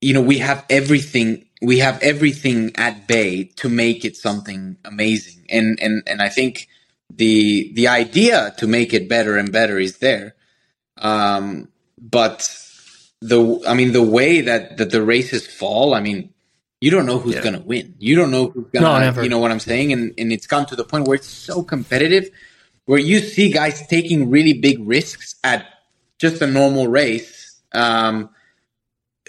you 0.01 0.13
know, 0.13 0.21
we 0.21 0.39
have 0.39 0.65
everything, 0.69 1.45
we 1.61 1.79
have 1.79 2.01
everything 2.01 2.71
at 2.75 3.07
bay 3.07 3.45
to 3.57 3.69
make 3.69 4.03
it 4.03 4.17
something 4.17 4.77
amazing. 4.83 5.45
And, 5.49 5.79
and, 5.79 6.03
and 6.07 6.21
I 6.21 6.29
think, 6.29 6.67
the 7.09 7.73
the 7.73 7.87
idea 7.87 8.53
to 8.57 8.67
make 8.67 8.93
it 8.93 9.09
better 9.09 9.37
and 9.37 9.51
better 9.51 9.77
is 9.77 9.97
there. 9.97 10.35
Um, 10.97 11.69
but 11.99 12.49
the 13.21 13.63
i 13.67 13.73
mean 13.73 13.91
the 13.91 14.03
way 14.03 14.41
that 14.41 14.77
that 14.77 14.91
the 14.91 15.01
races 15.01 15.47
fall 15.47 15.93
i 15.93 16.01
mean 16.01 16.33
you 16.81 16.91
don't 16.91 17.05
know 17.05 17.17
who's 17.17 17.35
yeah. 17.35 17.41
going 17.41 17.55
to 17.55 17.61
win. 17.61 17.95
You 17.97 18.15
don't 18.15 18.29
know 18.29 18.49
who's 18.49 18.67
going 18.69 18.83
to 18.83 19.11
no, 19.11 19.23
you 19.23 19.29
know 19.29 19.39
what 19.39 19.51
i'm 19.51 19.59
saying? 19.59 19.91
And 19.91 20.13
and 20.17 20.31
it's 20.31 20.45
come 20.45 20.65
to 20.67 20.75
the 20.75 20.83
point 20.83 21.07
where 21.07 21.15
it's 21.15 21.27
so 21.27 21.63
competitive 21.63 22.29
where 22.85 22.99
you 22.99 23.19
see 23.19 23.51
guys 23.51 23.87
taking 23.87 24.29
really 24.29 24.53
big 24.53 24.77
risks 24.85 25.35
at 25.43 25.65
just 26.19 26.41
a 26.41 26.47
normal 26.47 26.87
race 26.87 27.59
um, 27.73 28.29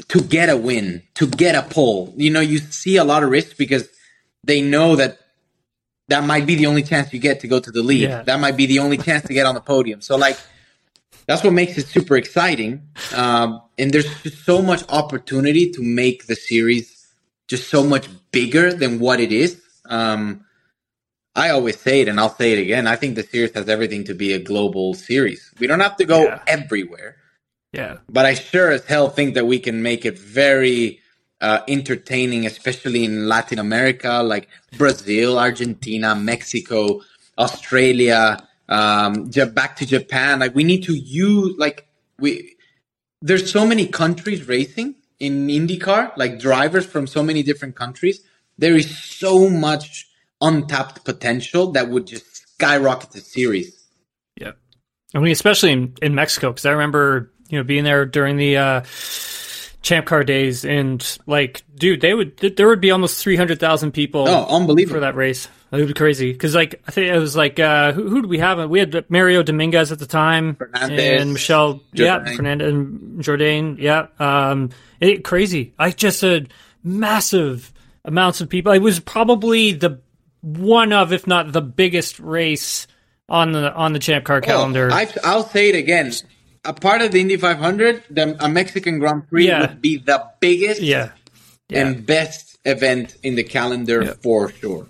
to 0.09 0.21
get 0.21 0.51
a 0.51 0.57
win 0.57 1.03
to 1.15 1.27
get 1.27 1.55
a 1.55 1.63
pole. 1.63 2.13
You 2.17 2.31
know 2.31 2.41
you 2.41 2.59
see 2.59 2.97
a 2.97 3.05
lot 3.05 3.23
of 3.23 3.31
risks 3.31 3.55
because 3.55 3.89
they 4.45 4.61
know 4.61 4.97
that 4.97 5.19
that 6.09 6.25
might 6.25 6.47
be 6.47 6.55
the 6.55 6.67
only 6.67 6.83
chance 6.83 7.13
you 7.13 7.19
get 7.19 7.41
to 7.41 7.49
go 7.49 7.59
to 7.61 7.71
the 7.71 7.83
lead. 7.83 8.03
Yeah. 8.03 8.23
That 8.23 8.41
might 8.41 8.57
be 8.57 8.67
the 8.67 8.79
only 8.79 8.99
chance 8.99 9.27
to 9.27 9.35
get 9.35 9.47
on 9.47 9.55
the 9.55 9.61
podium. 9.61 10.01
So 10.01 10.17
like 10.17 10.39
that's 11.27 11.43
what 11.43 11.53
makes 11.53 11.77
it 11.77 11.87
super 11.87 12.17
exciting. 12.17 12.89
Um, 13.15 13.61
and 13.79 13.93
there's 13.93 14.23
just 14.23 14.45
so 14.45 14.63
much 14.63 14.85
opportunity 14.89 15.71
to 15.73 15.83
make 15.83 16.27
the 16.27 16.37
series 16.37 17.09
just 17.49 17.69
so 17.69 17.85
much 17.85 18.09
bigger 18.31 18.73
than 18.73 18.99
what 19.01 19.21
it 19.21 19.33
is. 19.33 19.61
Um, 19.87 20.45
I 21.35 21.51
always 21.51 21.79
say 21.79 22.01
it, 22.01 22.09
and 22.09 22.19
I'll 22.19 22.35
say 22.35 22.53
it 22.53 22.59
again. 22.59 22.87
I 22.87 22.97
think 22.97 23.15
the 23.15 23.23
series 23.23 23.53
has 23.53 23.69
everything 23.69 24.05
to 24.05 24.15
be 24.15 24.33
a 24.33 24.39
global 24.39 24.95
series. 24.95 25.53
We 25.59 25.67
don't 25.67 25.81
have 25.81 25.97
to 25.99 26.05
go 26.07 26.23
Yeah. 26.25 26.41
everywhere, 26.47 27.17
Yeah. 27.73 27.99
but 28.09 28.25
I 28.25 28.35
sure 28.35 28.71
as 28.71 28.85
hell 28.87 29.11
think 29.11 29.35
that 29.35 29.47
we 29.47 29.59
can 29.59 29.83
make 29.83 30.07
it 30.07 30.19
very 30.19 31.01
uh, 31.41 31.61
entertaining, 31.69 32.47
especially 32.47 33.05
in 33.05 33.29
Latin 33.29 33.59
America, 33.59 34.23
like 34.23 34.49
Brazil, 34.77 35.39
Argentina, 35.39 36.15
Mexico, 36.15 37.03
Australia, 37.39 38.39
um, 38.69 39.31
back 39.53 39.77
to 39.77 39.87
Japan. 39.87 40.41
Like 40.41 40.55
we 40.55 40.65
need 40.65 40.85
to 40.85 40.95
use 40.95 41.57
like 41.59 41.87
we. 42.19 42.57
There's 43.23 43.51
so 43.51 43.67
many 43.67 43.87
countries 43.87 44.47
racing 44.47 44.97
in 45.19 45.49
IndyCar, 45.49 46.17
like 46.17 46.39
drivers 46.39 46.87
from 46.87 47.07
so 47.07 47.23
many 47.23 47.43
different 47.43 47.75
countries. 47.75 48.21
There 48.59 48.77
is 48.77 48.97
so 48.99 49.49
much 49.49 50.09
untapped 50.41 51.05
potential 51.05 51.73
that 51.73 51.89
would 51.89 52.07
just 52.07 52.27
skyrocket 52.55 53.13
the 53.13 53.21
series. 53.21 53.89
Yeah. 54.37 54.53
I 55.15 55.19
mean, 55.19 55.33
especially 55.33 55.73
in, 55.73 55.95
in 56.03 56.15
Mexico, 56.15 56.51
because 56.51 56.67
I 56.67 56.73
remember, 56.73 57.33
you 57.49 57.59
know, 57.59 57.65
being 57.65 57.85
there 57.85 58.05
during 58.05 58.37
the 58.37 58.57
uh, 58.57 58.83
Champ 59.87 60.05
Car 60.05 60.25
days, 60.25 60.65
and 60.65 61.19
like, 61.27 61.63
dude, 61.77 62.01
they 62.01 62.13
would 62.13 62.37
th- 62.39 62.57
there 62.57 62.67
would 62.67 62.81
be 62.81 62.91
almost 62.91 63.23
three 63.23 63.37
hundred 63.37 63.61
thousand 63.61 63.93
people 63.93 64.29
Oh, 64.29 64.45
unbelievable! 64.51 64.97
for 64.97 65.01
that 65.01 65.15
race. 65.15 65.47
It 65.71 65.77
would 65.77 65.87
be 65.89 65.95
crazy 65.95 66.33
because, 66.33 66.55
like, 66.57 66.83
I 66.89 66.91
think 66.91 67.07
it 67.13 67.19
was 67.19 67.37
like 67.37 67.61
uh, 67.61 67.93
who, 67.93 68.09
who 68.09 68.23
did 68.23 68.29
we 68.31 68.39
have? 68.39 68.69
We 68.69 68.81
had 68.81 69.09
Mario 69.09 69.45
Dominguez 69.45 69.93
at 69.93 70.01
the 70.01 70.07
time, 70.07 70.57
Fernandez, 70.57 71.23
and 71.23 71.33
Michel, 71.35 71.83
yeah, 71.93 72.19
Jourdain. 72.19 72.37
Fernandez 72.37 72.73
and 72.73 73.23
Jourdain, 73.25 73.79
yeah, 73.79 74.07
um, 74.19 74.71
it 75.01 75.23
crazy. 75.23 75.73
I 75.79 75.91
just 75.93 76.19
said 76.19 76.53
massive 76.83 77.73
amounts 78.05 78.41
of 78.41 78.49
people. 78.49 78.73
It 78.73 78.81
was 78.81 78.99
probably 79.01 79.73
the 79.73 80.01
one 80.41 80.93
of, 80.93 81.13
if 81.13 81.27
not 81.27 81.53
the 81.53 81.61
biggest 81.63 82.19
race 82.21 82.87
on 83.29 83.53
the 83.53 83.73
on 83.73 83.93
the 83.93 83.99
Champ 83.99 84.25
Car 84.25 84.41
calendar. 84.41 84.89
Oh, 84.91 84.95
I, 84.97 85.09
I'll 85.25 85.45
say 85.49 85.69
it 85.69 85.75
again. 85.77 86.13
A 86.69 86.73
part 86.73 87.01
of 87.03 87.13
the 87.13 87.21
Indy 87.21 87.37
500, 87.37 88.05
the, 88.11 88.37
a 88.45 88.49
Mexican 88.49 88.99
Grand 88.99 89.29
Prix 89.29 89.47
Yeah. 89.49 89.61
would 89.63 89.81
be 89.83 89.99
the 89.99 90.25
biggest 90.41 90.81
yeah, 90.83 91.11
yeah. 91.69 91.81
and 91.87 92.05
best 92.05 92.59
event 92.65 93.17
in 93.23 93.35
the 93.37 93.45
calendar 93.45 94.03
Yeah. 94.03 94.13
for 94.21 94.51
sure. 94.53 94.89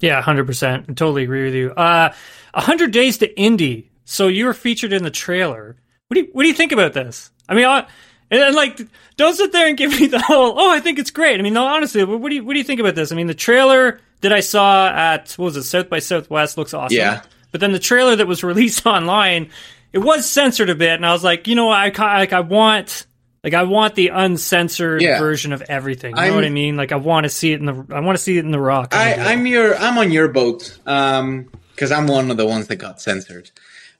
Yeah, 0.00 0.20
hundred 0.20 0.46
percent. 0.46 0.86
I 0.88 0.92
totally 0.92 1.22
agree 1.24 1.44
with 1.44 1.54
you. 1.54 1.70
Uh, 1.70 2.12
hundred 2.54 2.90
days 2.92 3.18
to 3.18 3.38
Indy. 3.38 3.90
So 4.04 4.28
you 4.28 4.44
were 4.46 4.54
featured 4.54 4.92
in 4.92 5.02
the 5.02 5.10
trailer. 5.10 5.76
What 6.08 6.14
do 6.14 6.20
you 6.20 6.28
What 6.32 6.42
do 6.42 6.48
you 6.48 6.54
think 6.54 6.72
about 6.72 6.92
this? 6.92 7.30
I 7.48 7.54
mean, 7.54 7.64
I, 7.64 7.86
and, 8.30 8.42
and, 8.42 8.56
like, 8.56 8.80
don't 9.16 9.34
sit 9.34 9.52
there 9.52 9.68
and 9.68 9.76
give 9.76 9.98
me 9.98 10.06
the 10.06 10.18
whole. 10.20 10.58
Oh, 10.58 10.70
I 10.70 10.80
think 10.80 10.98
it's 10.98 11.10
great. 11.10 11.38
I 11.38 11.42
mean, 11.42 11.54
no, 11.54 11.64
honestly, 11.66 12.04
what, 12.04 12.20
what 12.20 12.28
do 12.30 12.34
you 12.36 12.44
What 12.44 12.52
do 12.54 12.58
you 12.58 12.64
think 12.64 12.80
about 12.80 12.94
this? 12.94 13.12
I 13.12 13.14
mean, 13.14 13.26
the 13.28 13.34
trailer 13.34 14.00
that 14.22 14.32
I 14.32 14.40
saw 14.40 14.88
at 14.88 15.32
what 15.32 15.46
was 15.46 15.56
it 15.56 15.62
South 15.64 15.88
by 15.88 16.00
Southwest 16.00 16.58
looks 16.58 16.74
awesome. 16.74 16.96
Yeah. 16.96 17.22
But 17.50 17.60
then 17.60 17.72
the 17.72 17.78
trailer 17.78 18.16
that 18.16 18.26
was 18.26 18.42
released 18.52 18.84
online, 18.84 19.50
it 19.94 19.98
was 19.98 20.28
censored 20.28 20.68
a 20.68 20.74
bit, 20.74 20.90
and 20.94 21.06
I 21.06 21.12
was 21.12 21.24
like, 21.24 21.46
you 21.46 21.54
know, 21.54 21.70
I 21.70 21.86
like 21.96 22.32
I 22.34 22.40
want. 22.40 23.06
Like 23.42 23.52
I 23.54 23.64
want 23.64 23.94
the 23.94 24.08
uncensored 24.08 25.02
Yeah. 25.02 25.18
version 25.18 25.52
of 25.52 25.60
everything. 25.68 26.12
You 26.12 26.16
know 26.16 26.22
I'm- 26.22 26.34
what 26.34 26.44
I 26.44 26.48
mean? 26.50 26.76
Like 26.78 26.92
I 26.92 26.96
want 26.96 27.24
to 27.24 27.28
see 27.30 27.52
it 27.52 27.60
in 27.60 27.66
the. 27.66 27.86
I 27.94 28.00
want 28.00 28.16
to 28.16 28.22
see 28.22 28.38
it 28.38 28.44
in 28.44 28.50
the 28.50 28.58
rock. 28.58 28.94
I, 28.94 29.14
I'm 29.32 29.46
your 29.46 29.76
I'm 29.76 29.98
on 29.98 30.10
your 30.10 30.28
boat 30.28 30.78
um 30.86 31.50
because 31.74 31.92
I'm 31.92 32.06
one 32.06 32.30
of 32.30 32.36
the 32.38 32.46
ones 32.46 32.68
that 32.68 32.76
got 32.76 33.00
censored. 33.02 33.50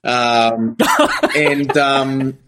Um, 0.02 0.76
and 1.36 1.76
um, 1.76 2.38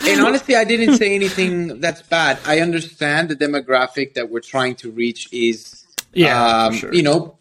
and 0.00 0.20
honestly, 0.22 0.56
I 0.56 0.64
didn't 0.64 0.96
say 0.96 1.14
anything 1.14 1.80
that's 1.80 2.00
bad. 2.02 2.38
I 2.46 2.60
understand 2.60 3.28
the 3.28 3.36
demographic 3.36 4.14
that 4.14 4.30
we're 4.30 4.40
trying 4.40 4.74
to 4.76 4.90
reach 4.90 5.28
is 5.32 5.84
Yeah, 6.14 6.64
um, 6.66 6.74
sure. 6.74 6.94
you 6.94 7.02
know, 7.02 7.36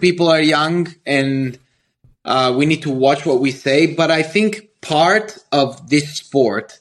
people 0.00 0.28
are 0.28 0.40
young 0.40 0.86
and 1.04 1.58
uh, 2.24 2.54
we 2.56 2.64
need 2.66 2.82
to 2.82 2.90
watch 2.90 3.26
what 3.26 3.40
we 3.40 3.50
say. 3.50 3.86
But 3.94 4.10
I 4.12 4.22
think 4.22 4.68
part 4.82 5.38
of 5.52 5.90
this 5.90 6.16
sport, 6.16 6.78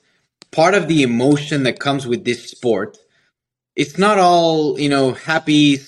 part 0.51 0.73
of 0.73 0.87
the 0.87 1.03
emotion 1.03 1.63
that 1.63 1.79
comes 1.79 2.07
with 2.07 2.25
this 2.25 2.49
sport, 2.49 2.97
it's 3.75 3.97
not 3.97 4.17
all 4.17 4.79
you 4.79 4.89
know 4.89 5.13
happy, 5.13 5.79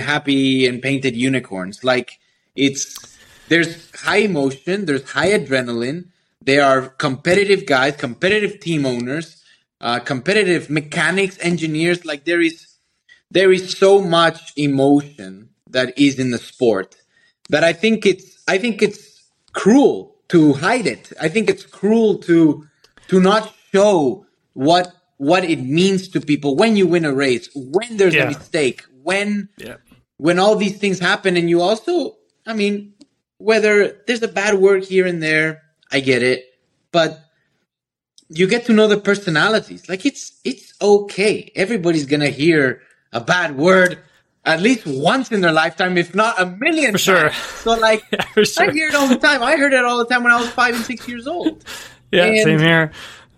happy 0.00 0.66
and 0.66 0.82
painted 0.82 1.16
unicorns. 1.16 1.84
Like 1.84 2.18
it's 2.54 3.18
there's 3.48 3.90
high 3.94 4.18
emotion, 4.18 4.86
there's 4.86 5.10
high 5.10 5.30
adrenaline. 5.30 6.08
They 6.42 6.58
are 6.58 6.88
competitive 6.88 7.66
guys, 7.66 7.96
competitive 7.96 8.60
team 8.60 8.86
owners, 8.86 9.42
uh, 9.80 9.98
competitive 10.00 10.70
mechanics, 10.70 11.38
engineers. 11.40 12.04
Like 12.04 12.24
there 12.24 12.40
is 12.40 12.76
there 13.30 13.52
is 13.52 13.76
so 13.76 14.00
much 14.00 14.52
emotion 14.56 15.50
that 15.70 15.98
is 15.98 16.18
in 16.18 16.30
the 16.30 16.38
sport 16.38 16.96
that 17.48 17.64
I 17.64 17.72
think 17.72 18.06
it's 18.06 18.42
I 18.48 18.58
think 18.58 18.82
it's 18.82 19.30
cruel 19.52 20.15
to 20.28 20.54
hide 20.54 20.86
it. 20.86 21.12
I 21.20 21.28
think 21.28 21.48
it's 21.50 21.64
cruel 21.64 22.18
to 22.20 22.66
to 23.08 23.20
not 23.20 23.54
show 23.72 24.26
what 24.54 24.92
what 25.18 25.44
it 25.44 25.60
means 25.60 26.08
to 26.08 26.20
people 26.20 26.56
when 26.56 26.76
you 26.76 26.86
win 26.86 27.04
a 27.04 27.12
race, 27.14 27.48
when 27.54 27.96
there's 27.96 28.14
Yeah. 28.14 28.24
a 28.24 28.28
mistake, 28.28 28.82
when 29.02 29.48
Yeah. 29.56 29.76
when 30.18 30.38
all 30.38 30.56
these 30.56 30.76
things 30.78 30.98
happen 30.98 31.36
and 31.36 31.48
you 31.48 31.60
also 31.62 32.16
I 32.46 32.54
mean 32.54 32.94
whether 33.38 34.00
there's 34.06 34.22
a 34.22 34.28
bad 34.28 34.54
word 34.54 34.84
here 34.84 35.06
and 35.06 35.22
there, 35.22 35.62
I 35.92 36.00
get 36.00 36.22
it, 36.22 36.44
but 36.90 37.20
you 38.28 38.46
get 38.46 38.64
to 38.66 38.72
know 38.72 38.88
the 38.88 38.96
personalities. 38.98 39.88
Like 39.88 40.04
it's 40.04 40.32
it's 40.44 40.74
okay. 40.82 41.52
Everybody's 41.54 42.06
gonna 42.06 42.30
hear 42.30 42.80
a 43.12 43.20
bad 43.20 43.56
word 43.56 43.98
at 44.46 44.60
least 44.62 44.86
once 44.86 45.30
in 45.32 45.40
their 45.42 45.52
lifetime, 45.52 45.98
if 45.98 46.14
not 46.14 46.40
a 46.40 46.46
million 46.46 46.92
For 46.92 46.98
sure. 46.98 47.32
So 47.32 47.72
like 47.88 48.02
for 48.32 48.44
sure. 48.44 48.70
I 48.70 48.72
hear 48.72 48.88
it 48.88 48.94
all 48.94 49.08
the 49.08 49.18
time. 49.18 49.42
I 49.42 49.56
heard 49.56 49.72
it 49.72 49.84
all 49.84 49.98
the 49.98 50.06
time 50.06 50.22
when 50.22 50.32
I 50.32 50.40
was 50.40 50.48
five 50.50 50.74
and 50.74 50.84
six 50.84 51.06
years 51.08 51.26
old. 51.26 51.64
Yeah, 52.12 52.24
And- 52.26 52.44
same 52.44 52.58
here. 52.60 52.92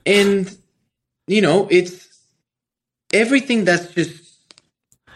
And 0.05 0.55
you 1.27 1.41
know, 1.41 1.67
it's 1.71 2.07
everything 3.15 3.65
that's 3.65 3.93
just 3.95 4.13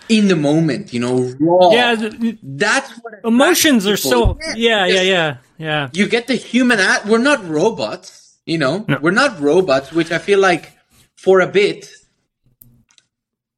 in 0.08 0.28
the 0.28 0.36
moment, 0.36 0.92
you 0.94 1.00
know, 1.00 1.32
raw. 1.38 1.70
Yeah, 1.70 1.94
th- 1.94 2.38
That's 2.42 2.90
what 3.02 3.14
emotions 3.24 3.86
are 3.86 3.98
so. 3.98 4.38
Yeah, 4.56 4.86
yeah, 4.86 5.02
yeah, 5.02 5.36
yeah. 5.58 5.90
you 5.92 6.08
get 6.08 6.26
the 6.28 6.34
human 6.34 6.80
at 6.80 7.04
we're 7.06 7.18
not 7.18 7.46
robots 7.46 8.38
you 8.46 8.56
know 8.58 8.84
No. 8.88 8.98
we're 9.00 9.12
not 9.12 9.38
robots 9.40 9.92
which 9.92 10.10
i 10.10 10.18
feel 10.18 10.40
like 10.40 10.72
for 11.16 11.40
a 11.40 11.46
bit 11.46 11.88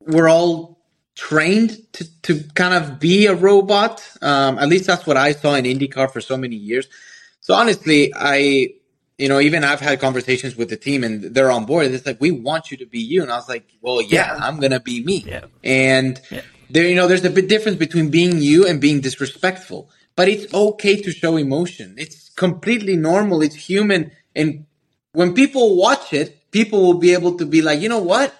we're 0.00 0.28
all 0.28 0.73
trained 1.14 1.70
to, 1.92 2.04
to 2.22 2.42
kind 2.54 2.74
of 2.74 2.98
be 2.98 3.26
a 3.26 3.34
robot. 3.34 4.02
Um, 4.20 4.58
at 4.58 4.68
least 4.68 4.86
that's 4.86 5.06
what 5.06 5.16
i 5.16 5.32
saw 5.32 5.54
in 5.54 5.64
indycar 5.64 6.10
for 6.12 6.20
so 6.20 6.36
many 6.36 6.56
years. 6.56 6.86
So 7.40 7.54
honestly 7.54 8.12
i 8.16 8.70
you 9.18 9.28
know 9.28 9.38
even 9.40 9.62
i've 9.62 9.80
had 9.80 10.00
conversations 10.00 10.56
with 10.56 10.70
the 10.70 10.76
team 10.76 11.04
and 11.04 11.22
they're 11.34 11.50
on 11.52 11.64
board. 11.66 11.86
It's 11.86 12.06
like 12.06 12.20
we 12.20 12.30
want 12.32 12.70
you 12.70 12.76
to 12.78 12.86
be 12.86 12.98
you. 13.00 13.22
And 13.22 13.30
i 13.30 13.36
was 13.36 13.48
like 13.48 13.66
well 13.80 14.02
yeah, 14.02 14.34
Yeah. 14.36 14.44
i'm 14.46 14.58
gonna 14.60 14.80
be 14.80 15.04
me. 15.04 15.24
Yeah. 15.26 15.44
and 15.62 16.20
Yeah. 16.30 16.40
there 16.70 16.86
you 16.88 16.96
know 16.96 17.06
there's 17.06 17.24
a 17.24 17.30
big 17.30 17.48
difference 17.48 17.78
between 17.78 18.10
being 18.10 18.40
you 18.40 18.66
and 18.66 18.80
being 18.80 19.00
disrespectful. 19.00 19.90
But 20.16 20.28
it's 20.28 20.52
okay 20.54 21.00
to 21.02 21.10
show 21.10 21.36
emotion. 21.36 21.96
It's 21.98 22.30
completely 22.30 22.96
normal. 22.96 23.42
It's 23.42 23.56
human. 23.56 24.12
And 24.36 24.66
when 25.12 25.34
people 25.34 25.76
watch 25.76 26.12
it 26.12 26.28
people 26.50 26.82
will 26.86 27.00
be 27.06 27.12
able 27.12 27.36
to 27.38 27.46
be 27.46 27.62
like 27.62 27.80
you 27.80 27.88
know 27.88 28.00
what 28.00 28.34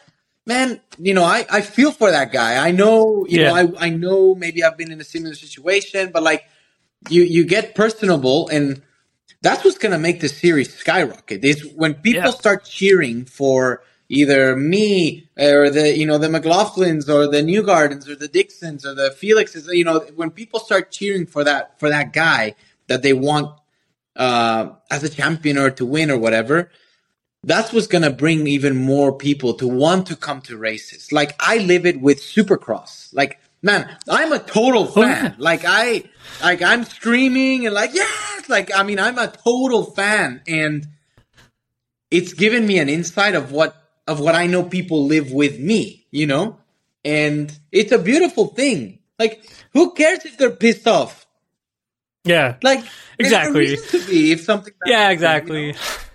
man 0.46 0.80
you 0.98 1.14
know 1.14 1.24
i, 1.24 1.46
I 1.50 1.61
feel 1.62 1.90
for 1.92 2.11
that 2.11 2.33
guy 2.33 2.64
i 2.66 2.70
know 2.70 3.26
you 3.28 3.38
know 3.38 3.52
I, 3.54 3.87
I 3.87 3.90
know 3.90 4.35
maybe 4.35 4.62
i've 4.62 4.76
been 4.76 4.92
in 4.92 5.00
a 5.00 5.04
similar 5.04 5.35
situation 5.35 6.11
but 6.12 6.22
like 6.22 6.44
you 7.09 7.22
you 7.22 7.44
get 7.44 7.74
personable 7.74 8.48
and 8.48 8.83
that's 9.42 9.64
what's 9.64 9.78
going 9.78 9.92
to 9.92 9.98
make 9.98 10.20
the 10.20 10.28
series 10.28 10.74
skyrocket 10.74 11.44
is 11.44 11.64
when 11.76 11.94
people 11.94 12.30
Yeah. 12.30 12.30
start 12.30 12.64
cheering 12.64 13.24
for 13.26 13.83
either 14.09 14.54
me 14.57 15.28
or 15.38 15.70
the 15.70 15.96
you 15.96 16.07
know 16.07 16.18
the 16.18 16.28
McLaughlins 16.28 17.09
or 17.09 17.26
the 17.26 17.42
Newgardens 17.42 18.07
or 18.09 18.14
the 18.14 18.28
Dixons 18.28 18.85
or 18.87 18.94
the 18.94 19.11
Felixes 19.20 19.66
you 19.72 19.85
know 19.85 20.00
when 20.14 20.30
people 20.30 20.61
start 20.61 20.90
cheering 20.90 21.26
for 21.26 21.44
that 21.44 21.78
for 21.80 21.88
that 21.88 22.12
guy 22.12 22.54
that 22.88 23.02
they 23.02 23.14
want 23.14 23.59
uh, 24.16 24.68
as 24.90 25.02
a 25.04 25.09
champion 25.09 25.57
or 25.59 25.70
to 25.70 25.87
win 25.87 26.11
or 26.11 26.18
whatever 26.18 26.70
that's 27.46 27.72
what's 27.72 27.87
going 27.87 28.02
to 28.02 28.11
bring 28.11 28.46
even 28.46 28.76
more 28.76 29.16
people 29.16 29.54
to 29.54 29.66
want 29.66 30.07
to 30.07 30.16
come 30.16 30.40
to 30.42 30.57
races 30.57 31.12
like 31.12 31.35
I 31.40 31.59
live 31.59 31.87
it 31.87 32.00
with 32.00 32.20
Supercross 32.20 33.14
like 33.14 33.38
man 33.62 33.96
I'm 34.09 34.33
a 34.33 34.38
total 34.38 34.85
oh, 34.85 34.87
fan 35.02 35.24
yeah. 35.24 35.35
like 35.38 35.62
I 35.64 36.04
like 36.42 36.62
I'm 36.62 36.85
screaming 36.85 37.66
and 37.66 37.74
like 37.74 37.94
yes 37.94 38.48
like 38.48 38.74
I 38.74 38.83
mean 38.83 38.98
I'm 38.98 39.18
a 39.18 39.28
total 39.28 39.85
fan 39.85 40.42
and 40.46 40.87
it's 42.14 42.33
given 42.33 42.64
me 42.64 42.78
an 42.78 42.88
insight 42.88 43.35
of 43.35 43.50
what 43.50 43.76
of 44.07 44.20
what 44.20 44.35
I 44.37 44.46
know 44.46 44.62
people 44.62 45.07
live 45.07 45.33
with 45.33 45.59
me, 45.59 46.07
you 46.11 46.26
know? 46.26 46.59
And 47.04 47.57
it's 47.72 47.90
a 47.90 47.98
beautiful 47.98 48.48
thing. 48.48 49.00
Like 49.18 49.44
who 49.72 49.94
cares 49.94 50.24
if 50.24 50.38
they're 50.38 50.50
pissed 50.50 50.87
off? 50.87 51.26
Yeah, 52.24 52.57
Like 52.62 52.85
Exactly. 53.18 53.76
to 53.76 54.07
be 54.07 54.33
if 54.33 54.42
something 54.42 54.72
yeah, 54.87 54.98
happens, 55.00 55.14
exactly. 55.14 55.66
you 55.66 55.72
know? 55.72 55.78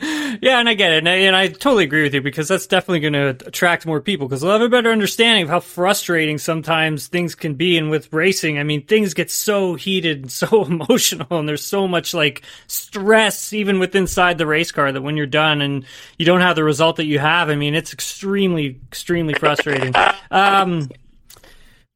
Yeah, 0.00 0.58
and 0.58 0.68
I 0.68 0.74
get 0.74 0.92
it, 0.92 0.98
and 0.98 1.08
I, 1.08 1.14
and 1.14 1.36
I 1.36 1.48
totally 1.48 1.84
agree 1.84 2.02
with 2.02 2.14
you 2.14 2.20
because 2.20 2.48
that's 2.48 2.66
definitely 2.66 3.00
going 3.00 3.12
to 3.12 3.46
attract 3.46 3.86
more 3.86 4.00
people 4.00 4.26
because 4.26 4.40
they'll 4.40 4.52
have 4.52 4.60
a 4.62 4.68
better 4.68 4.90
understanding 4.90 5.44
of 5.44 5.48
how 5.48 5.60
frustrating 5.60 6.38
sometimes 6.38 7.06
things 7.06 7.34
can 7.34 7.54
be. 7.54 7.78
And 7.78 7.90
with 7.90 8.12
racing, 8.12 8.58
I 8.58 8.64
mean, 8.64 8.84
things 8.84 9.14
get 9.14 9.30
so 9.30 9.74
heated 9.74 10.22
and 10.22 10.32
so 10.32 10.64
emotional, 10.64 11.38
and 11.38 11.48
there's 11.48 11.64
so 11.64 11.86
much 11.86 12.14
like 12.14 12.42
stress 12.66 13.52
even 13.52 13.78
with 13.78 13.94
inside 13.94 14.38
the 14.38 14.46
race 14.46 14.72
car 14.72 14.90
that 14.90 15.02
when 15.02 15.16
you're 15.16 15.26
done 15.26 15.60
and 15.62 15.84
you 16.18 16.26
don't 16.26 16.40
have 16.40 16.56
the 16.56 16.64
result 16.64 16.96
that 16.96 17.06
you 17.06 17.18
have, 17.18 17.48
I 17.48 17.56
mean, 17.56 17.74
it's 17.74 17.92
extremely, 17.92 18.80
extremely 18.88 19.34
frustrating. 19.34 19.94
Um, 20.30 20.90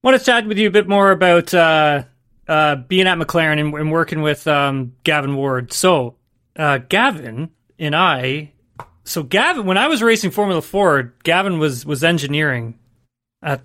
want 0.02 0.18
to 0.18 0.24
chat 0.24 0.46
with 0.46 0.58
you 0.58 0.68
a 0.68 0.72
bit 0.72 0.88
more 0.88 1.10
about 1.10 1.52
uh, 1.52 2.04
uh, 2.46 2.76
being 2.76 3.06
at 3.06 3.18
McLaren 3.18 3.60
and, 3.60 3.74
and 3.74 3.92
working 3.92 4.22
with 4.22 4.46
um, 4.46 4.94
Gavin 5.04 5.34
Ward. 5.36 5.72
So, 5.72 6.16
uh, 6.56 6.78
Gavin 6.78 7.50
and 7.78 7.94
I. 7.94 8.52
So 9.04 9.22
Gavin, 9.22 9.64
when 9.64 9.78
I 9.78 9.88
was 9.88 10.02
racing 10.02 10.30
Formula 10.30 10.60
Ford, 10.60 11.12
Gavin 11.22 11.58
was 11.58 11.86
was 11.86 12.04
engineering 12.04 12.78
at 13.42 13.62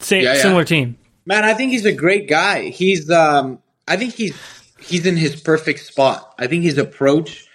same 0.00 0.24
Yeah, 0.24 0.34
yeah. 0.34 0.42
similar 0.42 0.64
team. 0.64 0.98
Man, 1.26 1.44
I 1.44 1.54
think 1.54 1.72
he's 1.72 1.86
a 1.86 1.92
great 1.92 2.28
guy. 2.28 2.68
He's 2.68 3.10
um 3.10 3.60
I 3.88 3.96
think 3.96 4.14
he's 4.14 4.36
he's 4.78 5.06
in 5.06 5.16
his 5.16 5.40
perfect 5.40 5.80
spot. 5.80 6.34
I 6.38 6.46
think 6.46 6.62
his 6.64 6.78
approach 6.78 7.46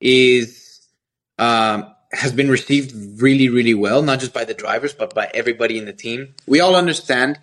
is 0.00 0.80
um 1.38 1.94
has 2.12 2.32
been 2.32 2.50
received 2.50 3.20
really, 3.20 3.50
really 3.50 3.74
well, 3.74 4.00
not 4.00 4.18
just 4.18 4.32
by 4.32 4.44
the 4.44 4.54
drivers, 4.54 4.94
but 4.94 5.14
by 5.14 5.30
everybody 5.34 5.76
in 5.76 5.84
the 5.84 5.92
team. 5.92 6.34
We 6.46 6.60
all 6.60 6.74
understand, 6.74 7.38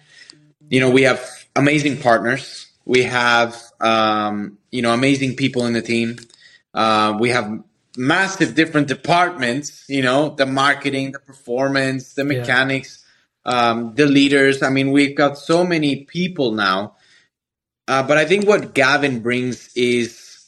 you 0.69 0.79
know, 0.79 0.89
we 0.89 1.03
have 1.03 1.23
amazing 1.55 2.01
partners. 2.01 2.67
We 2.85 3.03
have 3.03 3.55
um, 3.79 4.57
you 4.71 4.81
know, 4.81 4.93
amazing 4.93 5.35
people 5.35 5.65
in 5.67 5.73
the 5.73 5.81
team. 5.81 6.17
Uh, 6.75 7.17
we 7.19 7.29
have 7.29 7.63
massive 7.97 8.53
different 8.53 8.87
departments, 8.87 9.85
you 9.87 10.01
know, 10.03 10.29
the 10.29 10.45
marketing, 10.45 11.13
the 11.13 11.19
performance, 11.19 12.13
the 12.13 12.23
Yeah. 12.23 12.39
mechanics, 12.39 13.03
um, 13.45 13.95
the 13.95 14.05
leaders. 14.05 14.61
I 14.61 14.69
mean, 14.69 14.91
we've 14.91 15.15
got 15.15 15.37
so 15.37 15.65
many 15.65 16.03
people 16.03 16.51
now. 16.51 16.97
Uh, 17.87 18.03
but 18.03 18.17
I 18.17 18.25
think 18.25 18.45
what 18.47 18.73
Gavin 18.73 19.21
brings 19.21 19.69
is 19.75 20.47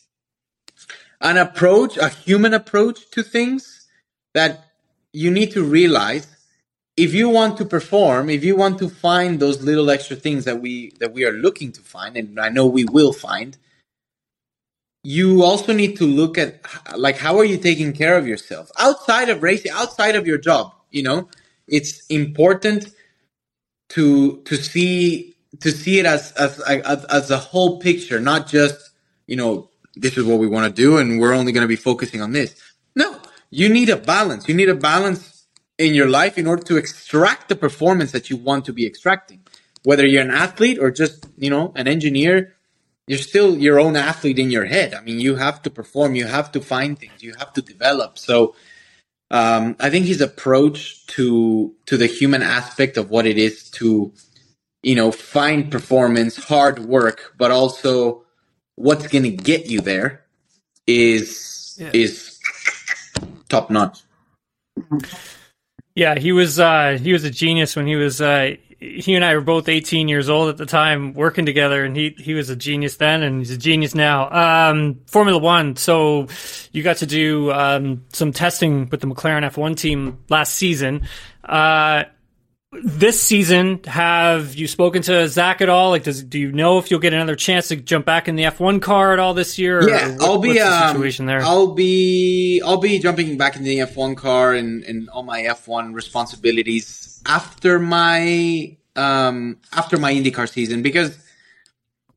an 1.22 1.38
approach, 1.38 1.98
a 1.98 2.10
human 2.10 2.54
approach 2.54 3.10
to 3.12 3.24
things 3.24 3.88
that 4.34 4.66
you 5.14 5.32
need 5.32 5.52
to 5.54 5.64
realize 5.64 6.28
if 6.98 7.14
you 7.14 7.30
want 7.30 7.58
to 7.60 7.66
perform, 7.66 8.30
if 8.30 8.44
you 8.44 8.56
want 8.56 8.80
to 8.80 8.90
find 8.90 9.40
those 9.40 9.62
little 9.62 9.90
extra 9.90 10.16
things 10.16 10.46
that 10.46 10.60
we 10.62 10.92
that 11.00 11.14
we 11.14 11.26
are 11.26 11.32
looking 11.32 11.72
to 11.72 11.82
find, 11.82 12.18
and 12.18 12.40
I 12.40 12.50
know 12.50 12.66
we 12.66 12.86
will 12.86 13.14
find, 13.14 13.56
you 15.08 15.42
also 15.42 15.72
need 15.72 15.96
to 15.96 16.06
look 16.06 16.38
at 16.38 16.60
like 16.98 17.16
how 17.16 17.38
are 17.40 17.46
you 17.46 17.58
taking 17.58 17.94
care 17.94 18.18
of 18.18 18.28
yourself 18.28 18.70
outside 18.78 19.30
of 19.30 19.42
racing, 19.42 19.72
outside 19.72 20.18
of 20.18 20.28
your 20.28 20.38
job. 20.38 20.74
You 20.92 21.04
know, 21.04 21.30
it's 21.66 22.06
important 22.08 22.92
to 23.96 24.42
to 24.44 24.58
see 24.58 25.38
to 25.62 25.72
see 25.72 26.00
it 26.00 26.06
as 26.06 26.34
as 26.34 26.60
as, 26.60 27.06
as 27.06 27.32
a 27.32 27.38
whole 27.38 27.80
picture, 27.80 28.20
not 28.20 28.48
just 28.48 28.78
you 29.28 29.38
know 29.38 29.70
this 29.96 30.18
is 30.18 30.26
what 30.26 30.40
we 30.40 30.48
want 30.48 30.76
to 30.76 30.82
do 30.82 30.98
and 30.98 31.22
we're 31.22 31.34
only 31.34 31.54
going 31.54 31.64
to 31.64 31.70
be 31.70 31.78
focusing 31.78 32.22
on 32.22 32.34
this. 32.34 32.54
No, 32.94 33.18
you 33.50 33.70
need 33.70 33.88
a 33.88 33.96
balance. 33.96 34.50
You 34.50 34.56
need 34.56 34.68
a 34.68 34.76
balance 34.76 35.46
in 35.78 35.94
your 35.94 36.10
life 36.10 36.38
in 36.38 36.48
order 36.48 36.64
to 36.64 36.76
extract 36.76 37.48
the 37.48 37.56
performance 37.56 38.12
that 38.12 38.30
you 38.30 38.36
want 38.36 38.66
to 38.66 38.74
be 38.74 38.86
extracting. 38.86 39.40
Whether 39.84 40.06
you're 40.06 40.24
an 40.24 40.32
athlete 40.32 40.80
or 40.82 40.92
just 40.92 41.28
you 41.38 41.50
know 41.50 41.72
an 41.78 41.88
engineer, 41.88 42.57
you're 43.08 43.20
still 43.20 43.58
your 43.58 43.80
own 43.80 43.96
athlete 43.96 44.40
in 44.40 44.52
your 44.52 44.66
head. 44.66 44.94
I 44.94 45.02
mean, 45.02 45.20
you 45.20 45.36
have 45.36 45.62
to 45.64 45.70
perform. 45.70 46.16
You 46.16 46.26
have 46.26 46.52
to 46.54 46.62
find 46.62 47.00
things. 47.00 47.24
You 47.24 47.34
have 47.36 47.54
to 47.54 47.62
develop. 47.62 48.18
So. 48.18 48.56
Um, 49.30 49.76
I 49.82 49.90
think 49.90 50.06
his 50.06 50.22
approach 50.22 51.06
to 51.08 51.76
to 51.88 51.98
the 51.98 52.08
human 52.08 52.44
aspect 52.44 52.98
of 52.98 53.10
what 53.10 53.26
it 53.26 53.38
is 53.38 53.70
to 53.72 54.14
you 54.84 54.96
know, 54.96 55.12
find 55.12 55.72
performance, 55.72 56.38
hard 56.38 56.80
work, 56.80 57.34
but 57.38 57.52
also 57.52 58.24
what's 58.76 59.08
going 59.08 59.24
to 59.24 59.32
get 59.32 59.68
you 59.68 59.82
there 59.82 60.26
is 60.88 61.78
Yeah. 61.80 61.92
is 61.94 62.40
top 63.50 63.70
notch. 63.70 64.00
Yeah, 65.96 66.18
he 66.20 66.32
was 66.32 66.60
uh, 66.60 67.00
he 67.02 67.14
was 67.14 67.24
a 67.24 67.32
genius 67.32 67.76
when 67.76 67.88
he 67.88 67.96
was. 67.96 68.22
Uh, 68.22 68.56
he 68.80 69.16
and 69.16 69.26
I 69.26 69.34
were 69.36 69.42
both 69.42 69.70
18 69.70 70.08
years 70.08 70.30
old 70.30 70.50
at 70.50 70.58
the 70.58 70.66
time, 70.66 71.14
working 71.14 71.46
together, 71.46 71.84
and 71.84 71.96
he 71.96 72.16
he 72.18 72.34
was 72.34 72.50
a 72.50 72.56
genius 72.56 72.98
then, 72.98 73.24
and 73.24 73.40
he's 73.40 73.52
a 73.52 73.58
genius 73.58 73.96
now. 73.96 74.70
Um, 74.70 75.00
Formula 75.08 75.40
One. 75.40 75.76
So 75.76 76.28
you 76.72 76.84
got 76.84 76.98
to 76.98 77.08
do 77.08 77.52
um, 77.52 78.06
some 78.14 78.32
testing 78.32 78.88
with 78.90 79.02
the 79.02 79.08
McLaren 79.08 79.50
F1 79.50 79.78
team 79.78 80.20
last 80.30 80.54
season. 80.54 81.08
Uh, 81.44 82.04
this 82.84 83.22
season, 83.22 83.80
have 83.86 84.56
you 84.56 84.68
spoken 84.68 85.02
to 85.04 85.28
Zak 85.28 85.62
at 85.62 85.70
all? 85.70 85.90
Like, 85.92 86.04
does 86.04 86.24
do 86.24 86.40
you 86.40 86.52
know 86.52 86.78
if 86.78 86.90
you'll 86.92 87.00
get 87.00 87.14
another 87.14 87.36
chance 87.36 87.68
to 87.70 87.76
jump 87.76 88.06
back 88.06 88.28
in 88.28 88.36
the 88.36 88.44
F1 88.44 88.82
car 88.82 89.14
at 89.14 89.20
all 89.20 89.34
this 89.34 89.58
year? 89.58 89.80
or 89.80 89.90
Yeah, 89.90 90.12
what- 90.14 90.22
I'll 90.24 90.38
be 90.40 90.60
um, 90.60 90.90
situation 90.90 91.26
there. 91.26 91.42
I'll 91.42 91.74
be 91.74 92.62
I'll 92.66 92.78
be 92.78 93.00
jumping 93.00 93.38
back 93.38 93.56
in 93.56 93.64
the 93.64 93.80
F1 93.80 94.16
car 94.18 94.54
and, 94.54 94.84
and 94.84 95.10
all 95.10 95.24
my 95.24 95.42
F1 95.42 95.94
responsibilities 95.94 97.22
after 97.26 97.80
my 97.80 98.76
um 98.96 99.58
after 99.74 99.98
my 99.98 100.14
IndyCar 100.14 100.50
season 100.50 100.82
because 100.82 101.18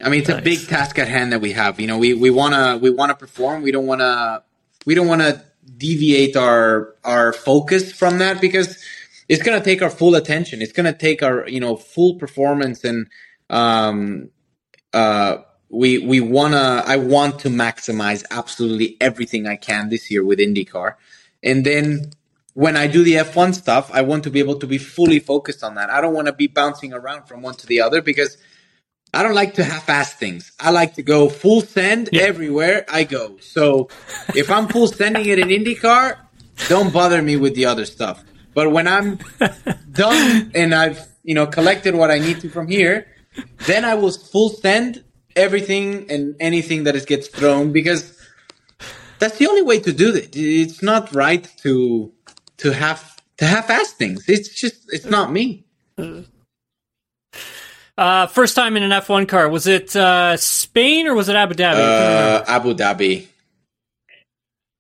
I 0.03 0.09
mean 0.09 0.21
it's 0.21 0.31
a 0.31 0.41
big 0.41 0.67
task 0.67 0.99
at 0.99 1.09
hand 1.09 1.33
that 1.33 1.41
we 1.41 1.53
have. 1.53 1.79
You 1.81 1.87
know, 1.87 1.99
we 1.99 2.15
we 2.15 2.31
want 2.31 2.55
to 2.55 2.79
we 2.83 2.91
want 2.91 3.11
to 3.11 3.17
perform. 3.17 3.63
We 3.63 3.71
don't 3.73 3.87
want 3.87 4.01
to 4.01 4.43
we 4.87 4.95
don't 4.95 5.07
want 5.09 5.21
to 5.23 5.45
deviate 5.77 6.37
our 6.37 6.95
our 7.05 7.33
focus 7.33 7.93
from 7.93 8.19
that 8.19 8.41
because 8.41 8.79
it's 9.31 9.43
going 9.47 9.59
to 9.61 9.65
take 9.65 9.81
our 9.83 9.91
full 10.01 10.15
attention. 10.23 10.63
It's 10.65 10.73
going 10.79 10.93
to 10.93 10.99
take 11.09 11.23
our, 11.29 11.49
you 11.49 11.61
know, 11.65 11.77
full 11.77 12.13
performance 12.25 12.85
and 12.91 13.09
um 13.51 14.31
uh 14.95 15.39
we 15.71 15.91
we 16.13 16.21
want 16.21 16.55
to 16.55 16.85
I 16.95 16.97
want 16.97 17.41
to 17.45 17.49
maximize 17.51 18.25
absolutely 18.31 18.97
everything 19.01 19.47
I 19.47 19.57
can 19.57 19.89
this 19.91 20.11
year 20.13 20.25
with 20.25 20.39
IndyCar. 20.41 20.95
And 21.51 21.65
then 21.65 22.13
when 22.55 22.77
I 22.77 22.87
do 22.89 23.05
the 23.05 23.15
F1 23.15 23.55
stuff, 23.55 23.91
I 23.93 24.03
want 24.03 24.25
to 24.25 24.31
be 24.31 24.41
able 24.41 24.59
to 24.61 24.67
be 24.67 24.79
fully 24.79 25.21
focused 25.21 25.63
on 25.65 25.77
that. 25.77 25.91
I 25.91 26.01
don't 26.03 26.15
want 26.15 26.29
to 26.29 26.35
be 26.35 26.49
bouncing 26.49 26.93
around 26.93 27.23
from 27.29 27.43
one 27.43 27.55
to 27.57 27.67
the 27.69 27.81
other 27.83 28.03
because 28.03 28.37
I 29.15 29.23
don't 29.25 29.35
like 29.35 29.55
to 29.55 29.65
half-ass 29.65 30.15
things. 30.15 30.53
I 30.61 30.71
like 30.71 30.95
to 30.95 31.03
go 31.03 31.29
full 31.29 31.63
send 31.63 32.11
Yeah. 32.13 32.23
everywhere 32.23 32.85
I 32.89 33.05
go. 33.05 33.39
So 33.41 33.89
if 34.35 34.51
I'm 34.51 34.69
full 34.69 34.89
sending 34.89 35.27
it 35.27 35.39
in 35.39 35.49
IndyCar, 35.49 36.19
don't 36.69 36.93
bother 36.93 37.23
me 37.23 37.37
with 37.37 37.55
the 37.55 37.67
other 37.67 37.87
stuff. 37.87 38.25
But 38.55 38.73
when 38.73 38.89
I'm 38.89 39.19
done 39.93 40.51
and 40.55 40.75
I've 40.75 41.07
you 41.23 41.35
know 41.35 41.47
collected 41.47 41.95
what 41.95 42.11
I 42.11 42.19
need 42.19 42.41
to 42.41 42.49
from 42.49 42.69
here, 42.69 43.07
then 43.67 43.85
I 43.85 43.95
will 43.95 44.13
full 44.13 44.51
send 44.51 45.05
everything 45.37 46.11
and 46.11 46.35
anything 46.41 46.85
that 46.85 46.97
is 46.97 47.05
gets 47.05 47.29
thrown 47.29 47.73
because 47.73 48.19
that's 49.19 49.39
the 49.39 49.47
only 49.47 49.63
way 49.63 49.79
to 49.81 49.93
do 49.93 50.15
it. 50.15 50.35
It's 50.35 50.83
not 50.83 51.15
right 51.15 51.47
to 51.63 52.13
to 52.59 52.73
have 52.73 53.17
to 53.39 53.47
half-ass 53.47 53.93
things. 53.93 54.29
It's 54.29 54.49
just 54.61 54.77
it's 54.89 55.07
not 55.07 55.33
me. 55.33 55.65
Uh, 57.97 58.27
first 58.27 58.57
time 58.57 58.77
in 58.77 58.83
an 58.83 58.91
F1 58.91 59.29
car. 59.29 59.49
Was 59.49 59.67
it 59.67 59.95
uh, 59.95 60.37
Spain 60.39 61.07
or 61.07 61.15
was 61.15 61.29
it 61.29 61.37
Abu 61.37 61.55
Dhabi? 61.55 61.73
I 61.73 61.75
couldn't 61.75 62.15
remember. 62.15 62.45
Uh, 62.49 62.57
Abu 62.57 62.75
Dhabi. 62.75 63.27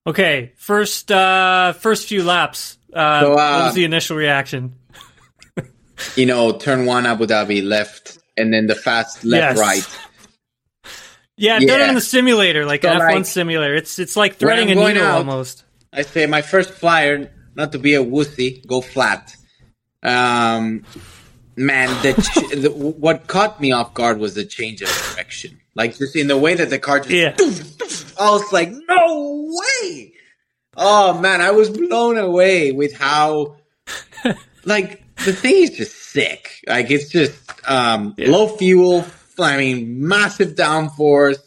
Okay, 0.06 0.52
first 0.56 1.12
uh, 1.12 1.74
first 1.74 2.09
few 2.09 2.24
laps. 2.24 2.78
Uh, 2.94 3.20
So, 3.20 3.33
uh, 3.33 3.35
what 3.37 3.64
was 3.66 3.74
the 3.74 3.85
initial 3.85 4.16
reaction? 4.16 4.74
You 6.16 6.24
know, 6.24 6.53
turn 6.57 6.87
one 6.87 7.05
Abu 7.05 7.26
Dhabi 7.26 7.62
left, 7.62 8.18
and 8.37 8.55
then 8.55 8.66
the 8.66 8.74
fast 8.74 9.22
left 9.24 9.59
Yes. 9.59 9.59
right. 9.59 9.98
Yeah, 11.37 11.57
I've 11.57 11.66
done 11.66 11.81
it 11.81 11.85
yeah. 11.85 11.88
in 11.90 11.94
the 11.94 12.00
simulator, 12.03 12.66
like 12.66 12.83
So, 12.83 12.90
an 12.90 13.00
F1 13.00 13.14
like, 13.14 13.24
simulator. 13.26 13.74
It's 13.74 13.98
it's 13.98 14.14
like 14.14 14.37
threading 14.37 14.70
a 14.70 14.74
needle 14.74 15.03
out- 15.03 15.16
almost. 15.18 15.64
I 15.92 16.03
say 16.03 16.26
my 16.26 16.42
first 16.42 16.70
flyer, 16.70 17.31
not 17.55 17.72
to 17.72 17.79
be 17.79 17.94
a 17.94 18.05
wussy, 18.05 18.66
go 18.66 18.81
flat. 18.83 19.35
Um, 20.03 20.85
man, 21.57 21.88
the, 22.03 22.12
ch- 22.22 22.61
the 22.61 22.70
what 22.70 23.26
caught 23.26 23.59
me 23.61 23.72
off 23.72 23.94
guard 23.94 24.18
was 24.18 24.35
the 24.35 24.44
change 24.44 24.83
of 24.83 24.88
direction. 25.14 25.59
Like 25.74 25.96
just 25.96 26.14
in 26.14 26.26
the 26.29 26.37
way 26.37 26.55
that 26.55 26.68
the 26.68 26.79
car 26.79 27.00
just, 27.00 27.11
Yeah. 27.11 27.35
I 28.20 28.31
was 28.31 28.53
like, 28.53 28.70
no 28.72 29.48
way. 29.50 30.12
Oh 30.76 31.18
man, 31.20 31.40
I 31.40 31.50
was 31.50 31.70
blown 31.70 32.16
away 32.16 32.72
with 32.72 32.94
how, 32.96 33.56
like 34.64 35.02
the 35.24 35.33
thing 35.33 35.54
is 35.64 35.70
just 35.70 35.96
sick. 35.96 36.62
Like 36.66 36.90
it's 36.90 37.09
just 37.09 37.35
um, 37.68 38.14
Yeah. 38.16 38.30
low 38.30 38.48
fuel. 38.48 39.04
I 39.38 39.56
mean, 39.56 40.06
massive 40.06 40.50
downforce, 40.54 41.38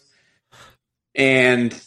and 1.15 1.79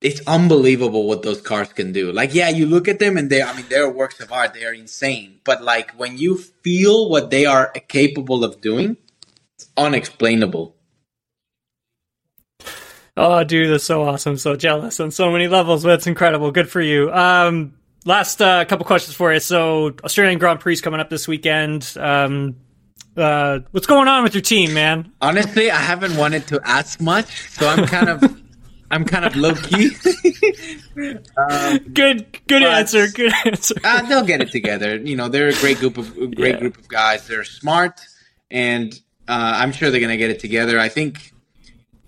it's 0.00 0.20
unbelievable 0.26 1.06
what 1.06 1.22
those 1.22 1.40
cars 1.42 1.72
can 1.72 1.92
do. 1.92 2.12
Like, 2.12 2.34
yeah, 2.34 2.48
you 2.48 2.66
look 2.66 2.88
at 2.88 2.98
them 2.98 3.16
and 3.18 3.28
they, 3.28 3.42
I 3.42 3.54
mean, 3.54 3.66
they're 3.68 3.90
works 3.90 4.20
of 4.20 4.32
art. 4.32 4.54
They 4.54 4.64
are 4.64 4.72
insane. 4.72 5.40
But 5.44 5.62
like 5.62 5.90
when 5.98 6.16
you 6.16 6.38
feel 6.38 7.10
what 7.10 7.30
they 7.30 7.46
are 7.46 7.70
capable 7.88 8.44
of 8.44 8.60
doing, 8.60 8.96
it's 9.56 9.68
unexplainable. 9.76 10.76
Oh, 13.18 13.42
dude, 13.42 13.72
that's 13.72 13.82
so 13.82 14.04
awesome. 14.04 14.36
So 14.38 14.54
jealous 14.54 15.00
on 15.00 15.10
so 15.10 15.32
many 15.32 15.48
levels. 15.48 15.82
That's 15.82 16.06
incredible. 16.06 16.52
Good 16.52 16.70
for 16.70 16.80
you. 16.80 17.12
Um, 17.12 17.74
last 18.04 18.40
uh, 18.40 18.64
couple 18.64 18.86
questions 18.86 19.16
for 19.16 19.32
you. 19.32 19.40
So 19.40 19.96
Australian 20.04 20.38
Grand 20.38 20.60
Prix 20.60 20.80
coming 20.80 21.00
up 21.00 21.10
this 21.10 21.26
weekend. 21.26 21.94
Um, 21.98 22.56
uh, 23.16 23.58
what's 23.72 23.88
going 23.88 24.06
on 24.06 24.22
with 24.22 24.34
your 24.34 24.42
team, 24.42 24.72
man? 24.72 25.12
Honestly, 25.20 25.68
I 25.68 25.78
haven't 25.78 26.16
wanted 26.16 26.46
to 26.48 26.60
ask 26.64 27.00
much, 27.00 27.50
so 27.50 27.66
I'm 27.66 27.86
kind 27.86 28.08
of, 28.08 28.40
I'm 28.92 29.04
kind 29.04 29.24
of 29.24 29.34
low 29.34 29.54
key. 29.56 29.90
um, 31.36 31.78
good, 31.92 32.38
good 32.46 32.62
answer. 32.62 33.08
Good 33.08 33.32
answer. 33.44 33.74
Uh, 33.82 34.02
they'll 34.02 34.24
get 34.24 34.40
it 34.40 34.52
together. 34.52 34.94
You 34.96 35.16
know, 35.16 35.28
they're 35.28 35.48
a 35.48 35.54
great 35.54 35.78
group 35.78 35.98
of 35.98 36.14
great 36.14 36.54
yeah. 36.54 36.60
group 36.60 36.78
of 36.78 36.86
guys. 36.86 37.26
They're 37.26 37.42
smart, 37.42 38.00
and 38.48 38.94
uh, 39.26 39.54
I'm 39.56 39.72
sure 39.72 39.90
they're 39.90 40.00
gonna 40.00 40.16
get 40.16 40.30
it 40.30 40.38
together. 40.38 40.78
I 40.78 40.88
think, 40.88 41.32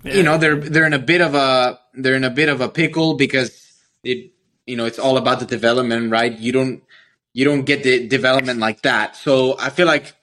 yeah. 0.03 0.15
you 0.15 0.23
know, 0.23 0.39
they're 0.39 0.57
they're 0.57 0.87
in 0.87 0.93
a 0.93 0.99
bit 0.99 1.21
of 1.21 1.35
a 1.35 1.79
they're 1.95 2.15
in 2.15 2.25
a 2.25 2.31
bit 2.31 2.49
of 2.49 2.61
a 2.61 2.69
pickle 2.69 3.15
because 3.15 3.73
it, 4.03 4.33
you 4.67 4.77
know, 4.77 4.87
it's 4.87 4.99
all 4.99 5.17
about 5.17 5.41
the 5.41 5.47
development, 5.47 6.11
right? 6.11 6.37
You 6.39 6.53
don't 6.53 6.83
you 7.33 7.45
don't 7.45 7.63
get 7.63 7.83
the 7.83 8.07
development 8.09 8.61
like 8.61 8.83
that. 8.83 9.17
So 9.17 9.57
I 9.59 9.71
feel 9.71 9.87
like 9.87 10.15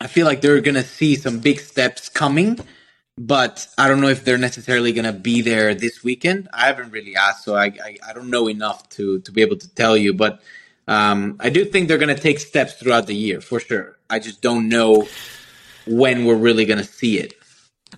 I 0.00 0.06
feel 0.06 0.26
like 0.26 0.40
they're 0.40 0.60
gonna 0.60 0.82
see 0.82 1.14
some 1.16 1.38
big 1.40 1.60
steps 1.60 2.08
coming, 2.08 2.58
but 3.18 3.68
I 3.78 3.88
don't 3.88 4.00
know 4.00 4.08
if 4.08 4.24
they're 4.24 4.38
necessarily 4.38 4.92
gonna 4.92 5.12
be 5.12 5.42
there 5.42 5.74
this 5.74 6.02
weekend. 6.02 6.48
I 6.52 6.66
haven't 6.66 6.90
really 6.90 7.14
asked, 7.14 7.44
so 7.44 7.54
I 7.54 7.66
I, 7.66 7.96
I 8.08 8.12
don't 8.12 8.30
know 8.30 8.48
enough 8.48 8.88
to 8.90 9.20
to 9.20 9.32
be 9.32 9.42
able 9.42 9.56
to 9.58 9.74
tell 9.74 9.96
you, 9.96 10.14
but 10.14 10.40
um, 10.88 11.36
I 11.38 11.50
do 11.50 11.64
think 11.64 11.88
they're 11.88 11.98
gonna 11.98 12.16
take 12.16 12.40
steps 12.40 12.74
throughout 12.74 13.06
the 13.06 13.14
year 13.14 13.40
for 13.40 13.60
sure. 13.60 13.98
I 14.10 14.18
just 14.18 14.42
don't 14.42 14.68
know 14.68 15.06
when 15.86 16.24
we're 16.24 16.36
really 16.36 16.64
gonna 16.64 16.84
see 16.84 17.18
it. 17.18 17.34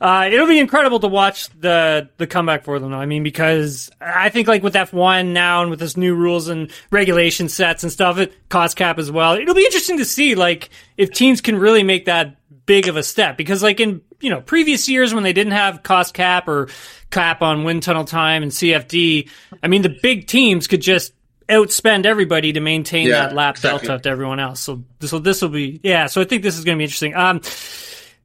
Uh, 0.00 0.28
it'll 0.32 0.48
be 0.48 0.58
incredible 0.58 0.98
to 1.00 1.06
watch 1.06 1.48
the 1.60 2.08
the 2.16 2.26
comeback 2.26 2.64
for 2.64 2.78
them, 2.78 2.90
though. 2.90 2.98
I 2.98 3.06
mean, 3.06 3.22
because 3.22 3.90
I 4.00 4.28
think 4.28 4.48
like 4.48 4.62
with 4.62 4.74
F 4.74 4.92
one 4.92 5.32
now 5.32 5.62
and 5.62 5.70
with 5.70 5.78
this 5.78 5.96
new 5.96 6.14
rules 6.14 6.48
and 6.48 6.70
regulation 6.90 7.48
sets 7.48 7.82
and 7.82 7.92
stuff, 7.92 8.18
it 8.18 8.32
cost 8.48 8.76
cap 8.76 8.98
as 8.98 9.10
well. 9.10 9.34
It'll 9.34 9.54
be 9.54 9.64
interesting 9.64 9.98
to 9.98 10.04
see 10.04 10.34
like 10.34 10.70
if 10.96 11.10
teams 11.12 11.40
can 11.40 11.58
really 11.58 11.82
make 11.82 12.06
that 12.06 12.36
big 12.66 12.88
of 12.88 12.96
a 12.96 13.02
step 13.02 13.36
because 13.36 13.62
like 13.62 13.78
in 13.78 14.00
you 14.20 14.30
know 14.30 14.40
previous 14.40 14.88
years 14.88 15.12
when 15.14 15.22
they 15.22 15.32
didn't 15.32 15.52
have 15.52 15.82
cost 15.82 16.14
cap 16.14 16.48
or 16.48 16.68
cap 17.10 17.42
on 17.42 17.62
wind 17.64 17.82
tunnel 17.82 18.04
time 18.04 18.42
and 18.42 18.50
CFD, 18.50 19.28
I 19.62 19.68
mean 19.68 19.82
the 19.82 19.96
big 20.02 20.26
teams 20.26 20.66
could 20.66 20.82
just 20.82 21.12
outspend 21.48 22.06
everybody 22.06 22.54
to 22.54 22.60
maintain 22.60 23.06
yeah, 23.06 23.26
that 23.26 23.34
lap 23.34 23.56
exactly. 23.56 23.86
delta 23.86 24.02
to 24.02 24.08
everyone 24.08 24.40
else. 24.40 24.60
So 24.60 24.82
so 25.00 25.20
this 25.20 25.40
will 25.40 25.50
be 25.50 25.78
yeah. 25.84 26.06
So 26.06 26.20
I 26.20 26.24
think 26.24 26.42
this 26.42 26.58
is 26.58 26.64
going 26.64 26.76
to 26.76 26.78
be 26.78 26.84
interesting. 26.84 27.14
Um 27.14 27.42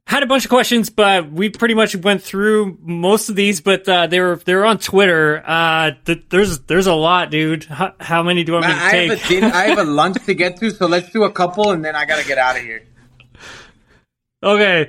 had 0.06 0.22
a 0.22 0.26
bunch 0.26 0.44
of 0.44 0.50
questions, 0.50 0.90
but 0.90 1.30
we 1.30 1.50
pretty 1.50 1.74
much 1.74 1.94
went 1.94 2.22
through 2.22 2.78
most 2.82 3.28
of 3.28 3.36
these. 3.36 3.60
But 3.60 3.88
uh, 3.88 4.06
they 4.08 4.20
were 4.20 4.36
they 4.36 4.54
were 4.54 4.64
on 4.66 4.78
Twitter. 4.78 5.42
Uh, 5.46 5.92
th- 6.04 6.24
there's 6.30 6.58
there's 6.60 6.86
a 6.88 6.94
lot, 6.94 7.30
dude. 7.30 7.64
How, 7.64 7.94
how 8.00 8.22
many 8.22 8.42
do 8.42 8.50
you 8.52 8.54
want 8.54 8.66
Man, 8.66 8.76
to 8.76 8.84
I 8.84 8.90
take? 8.90 9.18
Have 9.18 9.28
din- 9.28 9.44
I 9.44 9.64
have 9.68 9.78
a 9.78 9.84
lunch 9.90 10.24
to 10.26 10.34
get 10.34 10.56
to, 10.58 10.70
so 10.70 10.86
let's 10.86 11.10
do 11.10 11.22
a 11.24 11.30
couple, 11.32 11.70
and 11.70 11.84
then 11.84 11.94
I 11.94 12.04
gotta 12.06 12.26
get 12.26 12.38
out 12.38 12.56
of 12.56 12.62
here. 12.62 12.82
Okay. 14.42 14.88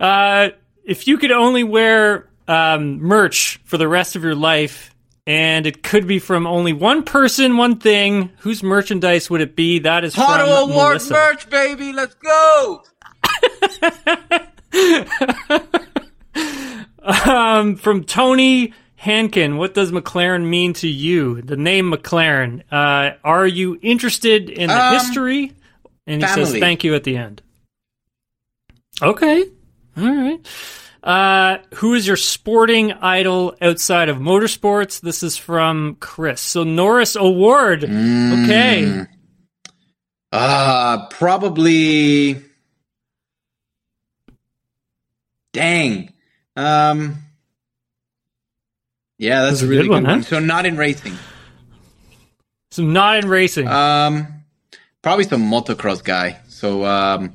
Uh, 0.00 0.50
if 0.84 1.06
you 1.06 1.18
could 1.18 1.32
only 1.32 1.64
wear 1.64 2.28
um, 2.46 2.98
merch 3.00 3.60
for 3.64 3.78
the 3.78 3.88
rest 3.88 4.16
of 4.16 4.24
your 4.24 4.34
life, 4.34 4.94
and 5.26 5.66
it 5.66 5.82
could 5.82 6.06
be 6.06 6.18
from 6.18 6.46
only 6.46 6.72
one 6.72 7.04
person, 7.04 7.56
one 7.56 7.78
thing, 7.78 8.30
whose 8.38 8.62
merchandise 8.62 9.30
would 9.30 9.40
it 9.40 9.54
be? 9.54 9.78
That 9.80 10.04
is 10.04 10.14
Hot 10.14 10.40
from 10.40 10.70
Melissa. 10.70 11.12
merch, 11.12 11.48
baby. 11.50 11.92
Let's 11.92 12.14
go. 12.14 12.82
um, 17.26 17.76
from 17.76 18.04
Tony 18.04 18.74
Hankin, 18.96 19.56
what 19.56 19.74
does 19.74 19.92
McLaren 19.92 20.44
mean 20.44 20.72
to 20.74 20.88
you? 20.88 21.40
The 21.42 21.56
name 21.56 21.92
McLaren. 21.92 22.62
Uh, 22.70 23.16
are 23.22 23.46
you 23.46 23.78
interested 23.80 24.50
in 24.50 24.68
the 24.68 24.86
um, 24.86 24.94
history? 24.94 25.52
And 26.06 26.20
he 26.20 26.26
family. 26.26 26.44
says 26.44 26.58
thank 26.58 26.84
you 26.84 26.94
at 26.94 27.04
the 27.04 27.16
end. 27.16 27.42
Okay. 29.00 29.44
All 29.96 30.04
right. 30.04 30.46
Uh, 31.02 31.58
who 31.76 31.94
is 31.94 32.06
your 32.06 32.16
sporting 32.16 32.92
idol 32.92 33.54
outside 33.62 34.08
of 34.08 34.16
motorsports? 34.16 35.00
This 35.00 35.22
is 35.22 35.36
from 35.36 35.96
Chris. 36.00 36.40
So 36.40 36.64
Norris 36.64 37.14
Award. 37.14 37.82
Mm. 37.82 38.44
Okay. 38.44 39.06
Uh, 40.32 41.06
probably 41.08 42.42
Dang. 45.52 46.12
Um, 46.56 47.18
yeah, 49.18 49.42
that's, 49.42 49.60
that's 49.60 49.62
a 49.62 49.66
really 49.66 49.82
good, 49.82 49.90
one. 49.90 50.02
Good 50.04 50.08
one. 50.10 50.20
Huh? 50.20 50.26
So 50.26 50.38
not 50.40 50.66
in 50.66 50.76
racing. 50.76 51.14
So 52.70 52.82
not 52.82 53.16
in 53.16 53.28
racing. 53.28 53.66
Um, 53.66 54.44
probably 55.02 55.24
some 55.24 55.50
motocross 55.50 56.04
guy. 56.04 56.40
So 56.48 56.84
um, 56.84 57.34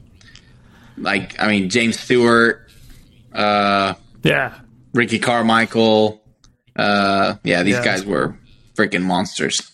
like 0.97 1.41
I 1.41 1.47
mean 1.47 1.69
James 1.69 1.99
Stewart. 1.99 2.69
Uh, 3.33 3.95
yeah. 4.23 4.59
Ricky 4.93 5.19
Carmichael. 5.19 6.23
Uh, 6.75 7.35
yeah, 7.43 7.63
these 7.63 7.75
yeah. 7.75 7.83
guys 7.83 8.05
were 8.05 8.37
freaking 8.75 9.03
monsters. 9.03 9.71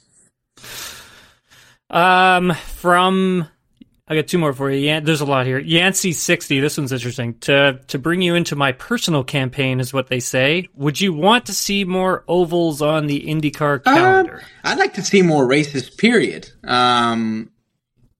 Um, 1.89 2.53
from 2.53 3.47
I 4.11 4.15
got 4.15 4.27
two 4.27 4.39
more 4.39 4.53
for 4.53 4.71
you. 4.71 4.79
Yeah, 4.79 5.01
there's 5.01 5.21
a 5.21 5.25
lot 5.25 5.45
here. 5.45 5.59
Yancey 5.59 6.13
sixty. 6.13 6.59
This 6.59 6.79
one's 6.79 6.91
interesting. 6.91 7.37
To 7.41 7.79
to 7.87 7.99
bring 7.99 8.23
you 8.23 8.33
into 8.33 8.55
my 8.55 8.71
personal 8.71 9.23
campaign 9.23 9.79
is 9.79 9.93
what 9.93 10.07
they 10.07 10.19
say. 10.19 10.67
Would 10.73 10.99
you 10.99 11.13
want 11.13 11.45
to 11.45 11.53
see 11.53 11.85
more 11.85 12.23
ovals 12.27 12.81
on 12.81 13.05
the 13.05 13.21
IndyCar 13.21 13.81
uh, 13.85 13.95
calendar? 13.95 14.41
I'd 14.63 14.79
like 14.79 14.95
to 14.95 15.03
see 15.03 15.21
more 15.21 15.45
races. 15.45 15.91
Period. 15.91 16.49
Um, 16.63 17.51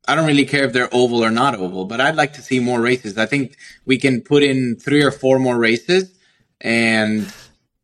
I 0.08 0.14
don't 0.14 0.28
really 0.28 0.46
care 0.46 0.66
if 0.66 0.74
they're 0.74 0.94
oval 0.94 1.24
or 1.24 1.32
not 1.32 1.56
oval, 1.56 1.86
but 1.86 2.00
I'd 2.00 2.16
like 2.16 2.34
to 2.34 2.42
see 2.44 2.60
more 2.60 2.80
races. 2.80 3.18
I 3.18 3.26
think 3.26 3.58
we 3.86 3.98
can 3.98 4.22
put 4.22 4.44
in 4.44 4.76
three 4.76 5.04
or 5.04 5.12
four 5.12 5.40
more 5.40 5.58
races, 5.58 6.14
and 6.62 7.34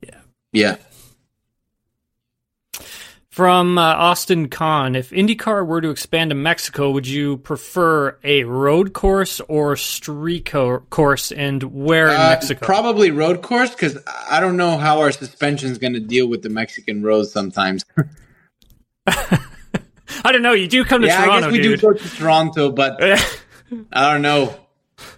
yeah, 0.01 0.19
yeah. 0.53 0.75
From 3.35 3.77
uh, 3.77 3.81
Austin 3.81 4.47
Kahn, 4.47 4.95
if 4.95 5.09
IndyCar 5.09 5.67
were 5.67 5.81
to 5.81 5.89
expand 5.89 6.29
to 6.29 6.35
Mexico, 6.35 6.91
would 6.91 7.05
you 7.05 7.35
prefer 7.35 8.17
a 8.23 8.45
road 8.45 8.93
course 8.93 9.41
or 9.49 9.75
street 9.75 10.45
co- 10.45 10.79
course, 10.89 11.33
and 11.33 11.61
where 11.61 12.07
in 12.07 12.15
uh, 12.15 12.29
Mexico? 12.29 12.65
Probably 12.65 13.11
road 13.11 13.41
course 13.41 13.71
because 13.71 13.97
I 14.31 14.39
don't 14.39 14.55
know 14.55 14.77
how 14.77 15.01
our 15.01 15.11
suspension 15.11 15.69
is 15.69 15.79
going 15.79 15.95
to 15.95 15.99
deal 15.99 16.27
with 16.29 16.43
the 16.43 16.49
Mexican 16.49 17.03
roads 17.03 17.33
sometimes. 17.33 17.83
I 19.05 19.41
don't 20.23 20.41
know. 20.41 20.53
You 20.53 20.69
do 20.69 20.85
come 20.85 21.01
to 21.01 21.07
yeah, 21.07 21.25
Toronto, 21.25 21.35
I 21.35 21.41
guess 21.41 21.51
we 21.51 21.61
dude. 21.61 21.81
do 21.81 21.87
go 21.87 21.93
to 21.93 22.15
Toronto, 22.15 22.71
but 22.71 23.03
I 23.91 24.13
don't 24.13 24.21
know. 24.21 24.57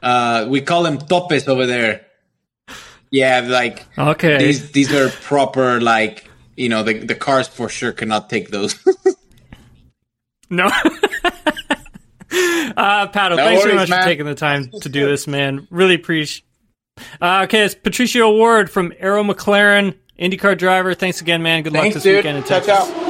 Uh, 0.01 0.47
we 0.49 0.61
call 0.61 0.81
them 0.81 0.97
topes 0.97 1.47
over 1.47 1.67
there. 1.67 2.07
Yeah, 3.11 3.41
like 3.41 3.85
okay. 3.95 4.39
These 4.39 4.71
these 4.71 4.91
are 4.91 5.09
proper 5.09 5.79
like 5.79 6.26
you 6.57 6.69
know 6.69 6.83
the 6.83 6.99
the 6.99 7.15
cars 7.15 7.47
for 7.47 7.69
sure 7.69 7.93
cannot 7.93 8.29
take 8.29 8.49
those. 8.49 8.75
no. 10.49 10.65
uh, 10.69 10.71
Pato, 13.07 13.29
no 13.31 13.37
thanks 13.37 13.37
worries, 13.37 13.63
very 13.63 13.75
much 13.75 13.89
man. 13.89 14.01
for 14.01 14.05
taking 14.05 14.25
the 14.25 14.35
time 14.35 14.69
to 14.81 14.89
do 14.89 15.07
this, 15.07 15.27
man. 15.27 15.67
Really 15.69 15.95
appreciate. 15.95 16.43
Uh, 17.21 17.43
okay, 17.43 17.63
it's 17.63 17.75
Patricio 17.75 18.27
O'Ward 18.27 18.69
from 18.69 18.91
Arrow 18.99 19.23
McLaren, 19.23 19.95
IndyCar 20.19 20.57
driver. 20.57 20.93
Thanks 20.95 21.21
again, 21.21 21.43
man. 21.43 21.63
Good 21.63 21.71
thanks, 21.73 21.85
luck 21.85 21.93
this 21.93 22.03
dude. 22.03 22.17
weekend 22.17 22.39
in 22.39 22.43
Texas. 22.43 22.75
Ciao, 22.75 22.85
ciao. 22.85 23.06